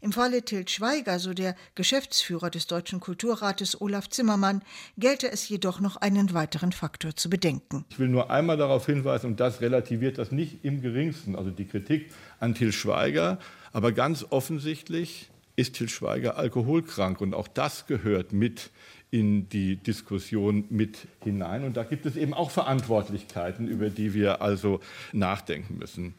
Im 0.00 0.12
Falle 0.12 0.42
Tilt 0.42 0.70
Schweiger, 0.70 1.18
so 1.18 1.34
der 1.34 1.54
Geschäftsführer 1.74 2.50
des 2.50 2.66
Deutschen 2.66 3.00
Kulturrates 3.00 3.80
Olaf 3.80 4.08
Zimmermann, 4.08 4.62
gelte 4.96 5.30
es 5.30 5.48
jedoch 5.48 5.80
noch 5.80 5.96
einen 5.96 6.32
weiteren 6.34 6.72
Faktor 6.72 7.16
zu 7.16 7.30
bedenken. 7.30 7.84
Ich 7.90 7.98
will 7.98 8.08
nur 8.08 8.30
einmal 8.30 8.56
darauf 8.56 8.86
hinweisen, 8.86 9.26
und 9.26 9.40
das 9.40 9.60
relativiert 9.60 10.18
das 10.18 10.32
nicht 10.32 10.64
im 10.64 10.80
geringsten, 10.82 11.36
also 11.36 11.50
die 11.50 11.66
Kritik 11.66 12.10
an 12.40 12.54
Til 12.54 12.72
Schweiger, 12.72 13.38
aber 13.72 13.92
ganz 13.92 14.26
offensichtlich 14.30 15.30
ist 15.56 15.74
Til 15.74 15.88
Schweiger 15.88 16.36
alkoholkrank 16.36 17.20
und 17.20 17.34
auch 17.34 17.48
das 17.48 17.86
gehört 17.86 18.32
mit 18.32 18.70
in 19.10 19.48
die 19.48 19.76
Diskussion 19.76 20.64
mit 20.68 21.08
hinein. 21.24 21.64
Und 21.64 21.76
da 21.76 21.84
gibt 21.84 22.06
es 22.06 22.16
eben 22.16 22.34
auch 22.34 22.50
Verantwortlichkeiten, 22.50 23.66
über 23.66 23.90
die 23.90 24.14
wir 24.14 24.42
also 24.42 24.80
nachdenken 25.12 25.78
müssen 25.78 26.14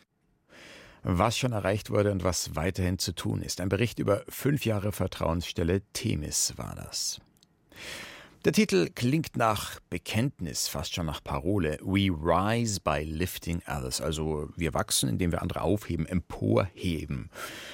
was 1.03 1.37
schon 1.37 1.51
erreicht 1.51 1.89
wurde 1.89 2.11
und 2.11 2.23
was 2.23 2.55
weiterhin 2.55 2.99
zu 2.99 3.13
tun 3.13 3.41
ist. 3.41 3.61
Ein 3.61 3.69
Bericht 3.69 3.99
über 3.99 4.23
fünf 4.29 4.65
Jahre 4.65 4.91
Vertrauensstelle 4.91 5.81
Themis 5.93 6.53
war 6.57 6.75
das. 6.75 7.19
Der 8.45 8.53
Titel 8.53 8.89
klingt 8.95 9.35
nach 9.35 9.81
Bekenntnis, 9.89 10.69
fast 10.69 10.95
schon 10.95 11.05
nach 11.05 11.21
Parole. 11.21 11.77
We 11.81 12.09
rise 12.09 12.79
by 12.79 13.03
lifting 13.03 13.61
others. 13.67 13.99
Also 13.99 14.49
wir 14.55 14.73
wachsen, 14.73 15.09
indem 15.09 15.33
wir 15.33 15.41
andere 15.41 15.61
aufheben, 15.61 16.05
emporheben. 16.05 17.29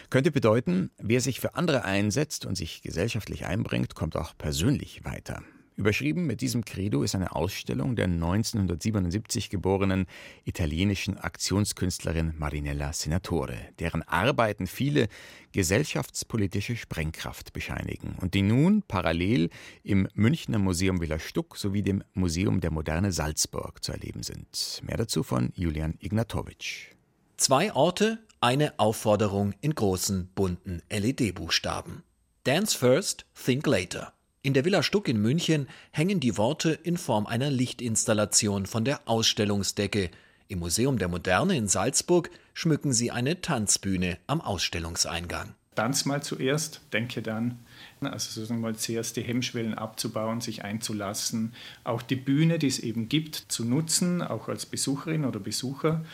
Könnte 0.10 0.32
bedeuten, 0.32 0.90
wer 0.98 1.22
sich 1.22 1.40
für 1.40 1.54
andere 1.54 1.86
einsetzt 1.86 2.48
und 2.48 2.56
sich 2.56 2.82
gesellschaftlich 2.82 3.46
einbringt, 3.46 3.94
kommt 3.94 4.16
auch 4.16 4.36
persönlich 4.36 5.06
weiter. 5.06 5.44
Überschrieben 5.78 6.26
mit 6.26 6.40
diesem 6.40 6.64
Credo 6.64 7.04
ist 7.04 7.16
eine 7.16 7.36
Ausstellung 7.36 7.98
der 7.98 8.06
1977 8.06 9.50
geborenen 9.50 10.06
italienischen 10.46 11.18
Aktionskünstlerin 11.18 12.34
Marinella 12.38 12.94
Senatore, 12.94 13.58
deren 13.80 14.02
Arbeiten 14.04 14.68
viele 14.68 15.10
gesellschaftspolitische 15.52 16.78
Sprengkraft 16.78 17.52
bescheinigen 17.52 18.16
und 18.22 18.36
die 18.36 18.42
nun 18.42 18.84
parallel 18.88 19.50
im 19.84 20.08
Münchner 20.14 20.60
Museum 20.60 21.02
Villa 21.02 21.20
Stuck 21.20 21.58
sowie 21.58 21.82
dem 21.82 22.04
Museum 22.14 22.62
der 22.62 22.72
Moderne 22.72 23.12
Salzburg 23.12 23.84
zu 23.84 23.92
erleben 23.92 24.24
sind. 24.24 24.82
Mehr 24.82 24.98
dazu 24.98 25.24
von 25.24 25.52
Julian 25.56 25.96
Ignatowitsch. 26.00 26.92
Zwei 27.36 27.74
Orte, 27.74 28.20
eine 28.40 28.80
Aufforderung 28.80 29.54
in 29.60 29.76
großen, 29.76 30.30
bunten 30.36 30.82
LED-Buchstaben. 30.90 32.04
Dance 32.46 32.78
first, 32.78 33.26
think 33.34 33.68
later. 33.68 34.14
In 34.46 34.54
der 34.54 34.64
Villa 34.64 34.84
Stuck 34.84 35.08
in 35.08 35.20
München 35.20 35.68
hängen 35.90 36.20
die 36.20 36.38
Worte 36.38 36.70
in 36.84 36.98
Form 36.98 37.26
einer 37.26 37.50
Lichtinstallation 37.50 38.68
von 38.68 38.86
der 38.86 39.00
Ausstellungsdecke. 39.06 40.12
Im 40.50 40.60
Museum 40.60 41.00
der 41.00 41.08
Moderne 41.08 41.58
in 41.58 41.68
Salzburg 41.68 42.30
schmücken 42.54 42.94
sie 42.94 43.10
eine 43.10 43.42
Tanzbühne 43.42 44.20
am 44.28 44.42
Ausstellungseingang. 44.42 45.56
tanz 45.74 46.06
mal 46.06 46.22
zuerst, 46.22 46.82
denke 46.94 47.24
dann. 47.24 47.58
Also 48.02 48.30
sozusagen 48.30 48.62
mal 48.62 48.76
zuerst 48.76 49.18
die 49.18 49.24
Hemmschwellen 49.24 49.74
abzubauen, 49.74 50.42
sich 50.42 50.64
einzulassen, 50.64 51.54
auch 51.84 52.04
die 52.04 52.16
Bühne, 52.16 52.60
die 52.60 52.68
es 52.68 52.78
eben 52.78 53.10
gibt, 53.10 53.46
zu 53.48 53.66
nutzen, 53.66 54.22
auch 54.22 54.48
als 54.48 54.68
Besucherin 54.68 55.26
oder 55.26 55.40
Besucher 55.40 56.06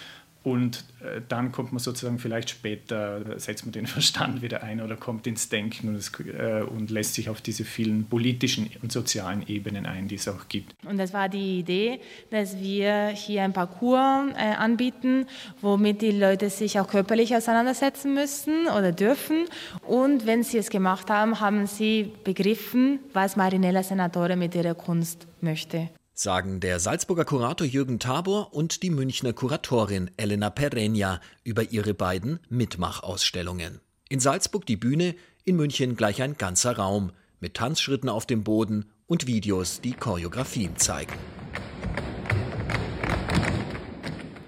und 0.44 0.86
äh, 1.02 1.22
dann 1.28 1.52
kommt 1.52 1.72
man 1.72 1.80
sozusagen 1.80 2.18
vielleicht 2.18 2.50
später, 2.50 3.40
setzt 3.40 3.66
man 3.66 3.74
den 3.74 3.86
Verstand 3.88 4.42
wieder 4.42 4.64
ein 4.64 4.82
oder 4.82 4.96
kommt 4.96 5.28
ins 5.28 5.50
Denken 5.50 5.90
und, 5.90 5.96
es, 5.96 6.12
äh, 6.20 6.64
und, 6.64 6.90
lässt 6.90 7.14
sich 7.14 7.30
auf 7.30 7.42
diese 7.42 7.64
vielen 7.64 8.06
politischen 8.06 8.70
und 8.82 8.92
sozialen 8.92 9.48
Ebenen 9.48 9.86
ein, 9.86 10.08
die 10.08 10.16
es 10.16 10.28
auch 10.28 10.48
gibt. 10.50 10.74
Und 10.86 10.98
das 10.98 11.14
war 11.14 11.30
die 11.30 11.60
Idee, 11.60 12.00
dass 12.32 12.60
wir 12.60 13.10
hier 13.10 13.44
ein 13.44 13.54
Parcours 13.54 14.32
äh, 14.36 14.56
anbieten, 14.56 15.28
womit 15.62 16.02
die 16.02 16.12
Leute 16.12 16.50
sich 16.50 16.80
auch 16.80 16.88
körperlich 16.88 17.36
auseinandersetzen 17.36 18.14
müssen 18.14 18.66
oder 18.66 18.92
dürfen. 18.92 19.46
Und 19.86 20.26
wenn 20.26 20.44
sie 20.44 20.58
es 20.58 20.70
gemacht 20.70 21.10
haben, 21.10 21.40
haben 21.40 21.68
sie 21.68 22.12
begriffen, 22.24 23.00
was 23.14 23.36
Marinella 23.36 23.84
Senatore 23.84 24.36
mit 24.36 24.56
ihrer 24.56 24.74
Kunst 24.74 25.28
möchte 25.40 25.90
sagen 26.22 26.60
der 26.60 26.80
Salzburger 26.80 27.26
Kurator 27.26 27.66
Jürgen 27.66 27.98
Tabor 27.98 28.54
und 28.54 28.84
die 28.84 28.92
Münchner 28.92 29.34
Kuratorin 29.34 30.12
Elena 30.18 30.50
Pereña 30.50 31.20
über 31.44 31.72
ihre 31.72 31.94
beiden 31.94 32.40
Mitmachausstellungen. 32.48 33.80
In 34.08 34.20
Salzburg 34.20 34.66
die 34.66 34.78
Bühne, 34.78 35.16
in 35.46 35.56
München 35.56 35.96
gleich 35.96 36.22
ein 36.22 36.38
ganzer 36.38 36.78
Raum 36.78 37.12
mit 37.40 37.56
Tanzschritten 37.56 38.08
auf 38.08 38.28
dem 38.28 38.44
Boden 38.44 38.86
und 39.08 39.26
Videos, 39.26 39.82
die 39.82 39.94
Choreografien 39.94 40.78
zeigen. 40.78 41.14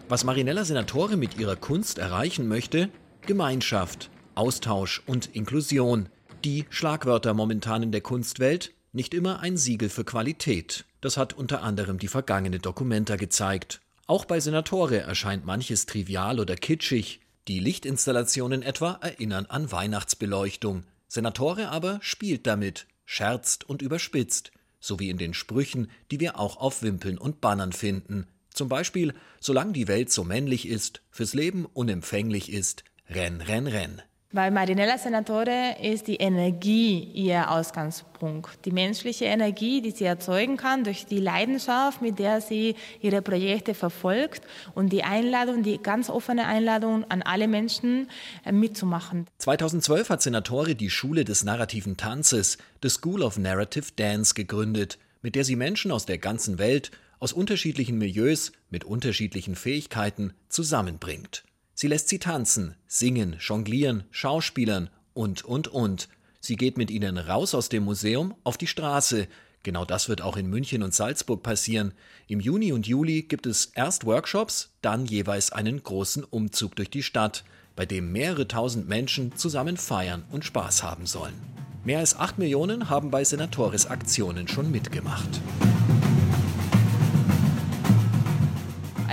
Was 0.08 0.24
Marinella 0.24 0.66
Senatore 0.66 1.18
mit 1.18 1.40
ihrer 1.40 1.56
Kunst 1.56 1.98
erreichen 1.98 2.48
möchte? 2.48 2.90
Gemeinschaft, 3.26 4.12
Austausch 4.36 5.02
und 5.08 5.36
Inklusion. 5.36 6.10
Die 6.46 6.66
Schlagwörter 6.70 7.34
momentan 7.34 7.82
in 7.82 7.92
der 7.92 8.02
Kunstwelt, 8.02 8.74
nicht 8.94 9.14
immer 9.14 9.42
ein 9.42 9.58
Siegel 9.58 9.90
für 9.90 10.06
Qualität. 10.06 10.86
Das 11.02 11.18
hat 11.18 11.34
unter 11.34 11.64
anderem 11.64 11.98
die 11.98 12.08
vergangene 12.08 12.60
Dokumenta 12.60 13.16
gezeigt. 13.16 13.82
Auch 14.06 14.26
bei 14.26 14.40
Senatore 14.40 15.00
erscheint 15.00 15.46
manches 15.46 15.86
trivial 15.86 16.40
oder 16.40 16.56
kitschig. 16.56 17.20
Die 17.48 17.60
Lichtinstallationen 17.60 18.62
etwa 18.62 19.00
erinnern 19.02 19.48
an 19.48 19.72
Weihnachtsbeleuchtung. 19.72 20.86
Senatore 21.08 21.70
aber 21.70 22.00
spielt 22.02 22.48
damit, 22.48 22.88
scherzt 23.06 23.68
und 23.68 23.82
überspitzt, 23.82 24.52
so 24.80 25.00
wie 25.00 25.10
in 25.10 25.18
den 25.18 25.34
Sprüchen, 25.34 25.90
die 26.12 26.20
wir 26.20 26.40
auch 26.40 26.58
auf 26.58 26.84
Wimpeln 26.84 27.18
und 27.18 27.42
Bannern 27.42 27.74
finden. 27.74 28.28
Zum 28.54 28.70
Beispiel, 28.70 29.14
solange 29.40 29.74
die 29.74 29.88
Welt 29.88 30.12
so 30.12 30.24
männlich 30.24 30.68
ist, 30.68 31.02
fürs 31.10 31.34
Leben 31.34 31.66
unempfänglich 31.66 32.52
ist, 32.52 32.84
renn, 33.10 33.42
renn, 33.42 33.68
renn. 33.68 34.02
Bei 34.36 34.50
Marinella 34.50 34.98
Senatore 34.98 35.76
ist 35.80 36.08
die 36.08 36.15
Energie 36.15 37.04
ihr 37.13 37.52
Ausgangspunkt. 37.52 38.65
Die 38.65 38.72
menschliche 38.72 39.26
Energie, 39.26 39.80
die 39.80 39.91
sie 39.91 40.06
erzeugen 40.06 40.58
kann 40.58 40.84
durch 40.84 41.06
die 41.06 41.19
Leidenschaft, 41.19 42.02
mit 42.02 42.17
der 42.17 42.41
sie 42.41 42.74
ihre 43.00 43.22
Projekte 43.22 43.76
verfolgt 43.76 44.41
und 44.74 44.91
die 44.91 45.04
Einladung, 45.04 45.62
die 45.62 45.78
ganz 45.78 46.10
offene 46.10 46.48
Einladung 46.48 47.06
an 47.12 47.22
alle 47.22 47.48
Menschen 47.48 48.10
äh, 48.43 48.52
mitzumachen. 48.52 49.28
2012 49.38 50.10
hat 50.10 50.24
Senatore 50.24 50.74
die 50.74 50.89
Schule 50.89 51.26
des 51.26 51.43
narrativen 51.43 51.96
Tanzes, 51.96 52.58
The 52.82 52.89
School 52.89 53.22
of 53.22 53.38
Narrative 53.38 53.91
Dance, 53.96 54.34
gegründet, 54.34 54.98
mit 55.22 55.36
der 55.36 55.43
sie 55.43 55.56
Menschen 55.56 55.91
aus 55.91 56.08
der 56.08 56.17
ganzen 56.17 56.58
Welt, 56.58 56.89
aus 57.19 57.34
unterschiedlichen 57.34 58.00
Milieus, 58.00 58.52
mit 58.72 58.84
unterschiedlichen 58.84 59.56
Fähigkeiten 59.56 60.34
zusammenbringt. 60.50 61.43
Sie 61.74 61.88
lässt 61.88 62.10
sie 62.10 62.20
tanzen, 62.20 62.76
singen, 62.88 63.38
jonglieren, 63.40 64.04
schauspielern 64.12 64.90
und, 65.14 65.44
und, 65.44 65.68
und. 65.68 66.08
Sie 66.40 66.56
geht 66.56 66.78
mit 66.78 66.92
ihnen 66.92 67.18
raus 67.18 67.56
aus 67.56 67.70
dem 67.70 67.84
Museum 67.84 68.36
auf 68.44 68.58
die 68.58 68.68
Straße. 68.68 69.28
Genau 69.64 69.86
das 69.86 70.10
wird 70.10 70.22
auch 70.22 70.36
in 70.36 70.50
München 70.50 70.84
und 70.84 70.94
Salzburg 70.94 71.42
passieren. 71.42 71.94
Im 72.28 72.42
Juni 72.42 72.74
und 72.74 72.86
Juli 72.86 73.24
gibt 73.24 73.46
es 73.46 73.68
erst 73.68 74.06
Workshops, 74.06 74.72
dann 74.82 75.06
jeweils 75.06 75.52
einen 75.52 75.82
großen 75.82 76.24
Umzug 76.24 76.76
durch 76.76 76.90
die 76.90 77.04
Stadt, 77.04 77.44
bei 77.76 77.86
dem 77.86 78.12
mehrere 78.12 78.48
tausend 78.48 78.88
Menschen 78.88 79.36
zusammen 79.36 79.78
feiern 79.78 80.26
und 80.32 80.46
Spaß 80.46 80.84
haben 80.84 81.06
sollen. 81.06 81.34
Mehr 81.86 82.00
als 82.00 82.16
acht 82.16 82.38
Millionen 82.38 82.90
haben 82.90 83.10
bei 83.10 83.24
Senatores 83.24 83.88
Aktionen 83.88 84.48
schon 84.48 84.70
mitgemacht. 84.72 85.42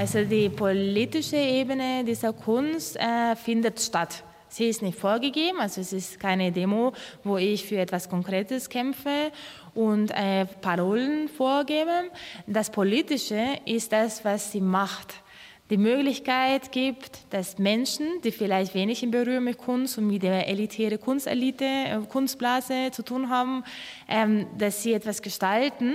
Also 0.00 0.24
die 0.24 0.48
politische 0.48 1.36
Ebene 1.36 2.02
dieser 2.04 2.32
Kunst 2.32 2.96
äh, 2.96 3.36
findet 3.36 3.78
statt. 3.78 4.24
Sie 4.48 4.66
ist 4.66 4.80
nicht 4.80 4.98
vorgegeben, 4.98 5.60
also 5.60 5.82
es 5.82 5.92
ist 5.92 6.18
keine 6.18 6.50
Demo, 6.50 6.94
wo 7.22 7.36
ich 7.36 7.66
für 7.66 7.76
etwas 7.76 8.08
Konkretes 8.08 8.70
kämpfe 8.70 9.30
und 9.74 10.10
äh, 10.12 10.46
Parolen 10.62 11.28
vorgebe. 11.28 12.04
Das 12.46 12.70
Politische 12.70 13.58
ist 13.66 13.92
das, 13.92 14.24
was 14.24 14.52
sie 14.52 14.62
macht 14.62 15.22
die 15.70 15.76
Möglichkeit 15.76 16.72
gibt, 16.72 17.20
dass 17.30 17.59
Menschen, 17.59 18.06
die 18.24 18.33
vielleicht 18.33 18.74
wenig 18.74 19.02
in 19.02 19.12
Berührung 19.12 19.44
mit 19.44 19.56
Kunst 19.56 19.98
und 19.98 20.09
mit 20.09 20.22
der 20.24 20.48
elitären 20.48 21.00
Kunstelite, 21.00 21.64
äh, 21.64 22.00
Kunstblase 22.09 22.90
zu 22.90 23.04
tun 23.04 23.30
haben, 23.30 23.62
ähm, 24.09 24.46
dass 24.59 24.83
sie 24.83 24.92
etwas 24.92 25.22
gestalten, 25.22 25.94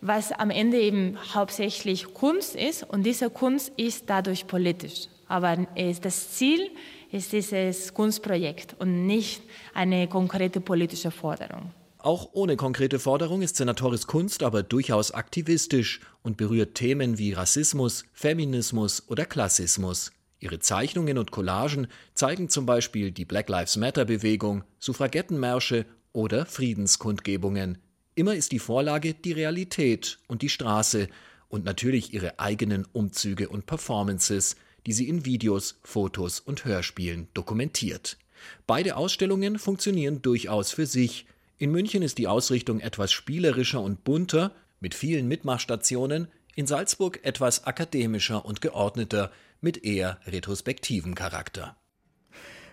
was 0.00 0.32
am 0.32 0.50
Ende 0.50 0.80
eben 0.80 1.16
hauptsächlich 1.32 2.12
Kunst 2.12 2.56
ist 2.56 2.82
und 2.82 3.04
diese 3.04 3.30
Kunst 3.30 3.72
ist 3.76 4.10
dadurch 4.10 4.46
politisch. 4.46 5.06
Aber 5.28 5.56
das 6.02 6.32
Ziel 6.32 6.70
ist 7.10 7.32
dieses 7.32 7.94
Kunstprojekt 7.94 8.74
und 8.80 9.06
nicht 9.06 9.42
eine 9.72 10.08
konkrete 10.08 10.60
politische 10.60 11.10
Forderung. 11.10 11.70
Auch 12.04 12.28
ohne 12.34 12.56
konkrete 12.56 12.98
Forderung 12.98 13.40
ist 13.40 13.56
Senatoris 13.56 14.06
Kunst 14.06 14.42
aber 14.42 14.62
durchaus 14.62 15.12
aktivistisch 15.12 16.00
und 16.22 16.36
berührt 16.36 16.74
Themen 16.74 17.16
wie 17.16 17.32
Rassismus, 17.32 18.04
Feminismus 18.12 19.04
oder 19.08 19.24
Klassismus. 19.24 20.12
Ihre 20.38 20.58
Zeichnungen 20.58 21.16
und 21.16 21.30
Collagen 21.30 21.86
zeigen 22.12 22.50
zum 22.50 22.66
Beispiel 22.66 23.10
die 23.10 23.24
Black 23.24 23.48
Lives 23.48 23.78
Matter 23.78 24.04
Bewegung, 24.04 24.64
Suffragettenmärsche 24.80 25.86
oder 26.12 26.44
Friedenskundgebungen. 26.44 27.78
Immer 28.14 28.34
ist 28.34 28.52
die 28.52 28.58
Vorlage 28.58 29.14
die 29.14 29.32
Realität 29.32 30.18
und 30.28 30.42
die 30.42 30.50
Straße 30.50 31.08
und 31.48 31.64
natürlich 31.64 32.12
ihre 32.12 32.38
eigenen 32.38 32.86
Umzüge 32.92 33.48
und 33.48 33.64
Performances, 33.64 34.56
die 34.86 34.92
sie 34.92 35.08
in 35.08 35.24
Videos, 35.24 35.80
Fotos 35.82 36.40
und 36.40 36.66
Hörspielen 36.66 37.28
dokumentiert. 37.32 38.18
Beide 38.66 38.98
Ausstellungen 38.98 39.58
funktionieren 39.58 40.20
durchaus 40.20 40.70
für 40.70 40.84
sich, 40.84 41.24
in 41.58 41.70
München 41.70 42.02
ist 42.02 42.18
die 42.18 42.28
Ausrichtung 42.28 42.80
etwas 42.80 43.12
spielerischer 43.12 43.80
und 43.80 44.04
bunter, 44.04 44.52
mit 44.80 44.94
vielen 44.94 45.28
Mitmachstationen, 45.28 46.28
in 46.56 46.66
Salzburg 46.66 47.20
etwas 47.24 47.64
akademischer 47.64 48.44
und 48.44 48.60
geordneter, 48.60 49.30
mit 49.60 49.84
eher 49.84 50.18
retrospektivem 50.26 51.14
Charakter. 51.14 51.76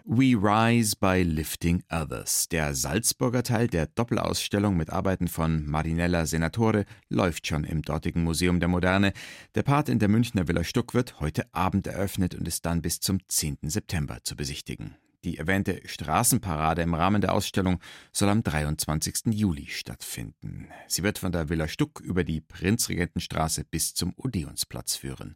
We 0.04 0.36
Rise 0.36 0.96
by 1.00 1.22
Lifting 1.22 1.84
Others. 1.92 2.50
Der 2.50 2.74
Salzburger 2.74 3.44
Teil 3.44 3.68
der 3.68 3.86
Doppelausstellung 3.86 4.76
mit 4.76 4.90
Arbeiten 4.90 5.28
von 5.28 5.64
Marinella 5.68 6.26
Senatore 6.26 6.86
läuft 7.08 7.46
schon 7.46 7.64
im 7.64 7.84
dortigen 7.84 8.24
Museum 8.24 8.60
der 8.60 8.68
Moderne. 8.68 9.14
Der 9.54 9.62
Part 9.62 9.90
in 9.90 10.00
der 10.00 10.10
Münchner 10.10 10.48
Villa 10.48 10.64
Stuck 10.64 10.96
wird 10.96 11.20
heute 11.20 11.46
Abend 11.54 11.86
eröffnet 11.86 12.34
und 12.34 12.48
ist 12.48 12.66
dann 12.66 12.82
bis 12.82 13.00
zum 13.00 13.20
10. 13.28 13.60
September 13.62 14.18
zu 14.24 14.36
besichtigen. 14.36 14.96
Die 15.24 15.38
erwähnte 15.38 15.82
Straßenparade 15.86 16.82
im 16.82 16.96
Rahmen 16.96 17.22
der 17.22 17.34
Ausstellung 17.34 17.80
soll 18.12 18.30
am 18.30 18.42
23. 18.42 19.28
Juli 19.28 19.68
stattfinden. 19.68 20.70
Sie 20.88 21.04
wird 21.04 21.20
von 21.20 21.32
der 21.32 21.50
Villa 21.50 21.68
Stuck 21.68 22.00
über 22.00 22.24
die 22.24 22.42
Prinzregentenstraße 22.42 23.64
bis 23.64 23.94
zum 23.94 24.14
Odeonsplatz 24.16 24.96
führen. 24.96 25.36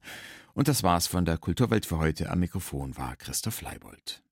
Und 0.54 0.68
das 0.68 0.82
war's 0.82 1.06
von 1.06 1.26
der 1.26 1.38
Kulturwelt 1.38 1.86
für 1.86 2.00
heute. 2.00 2.32
Am 2.32 2.40
Mikrofon 2.40 2.98
war 2.98 3.16
Christoph 3.16 3.62
Leibold. 3.62 4.26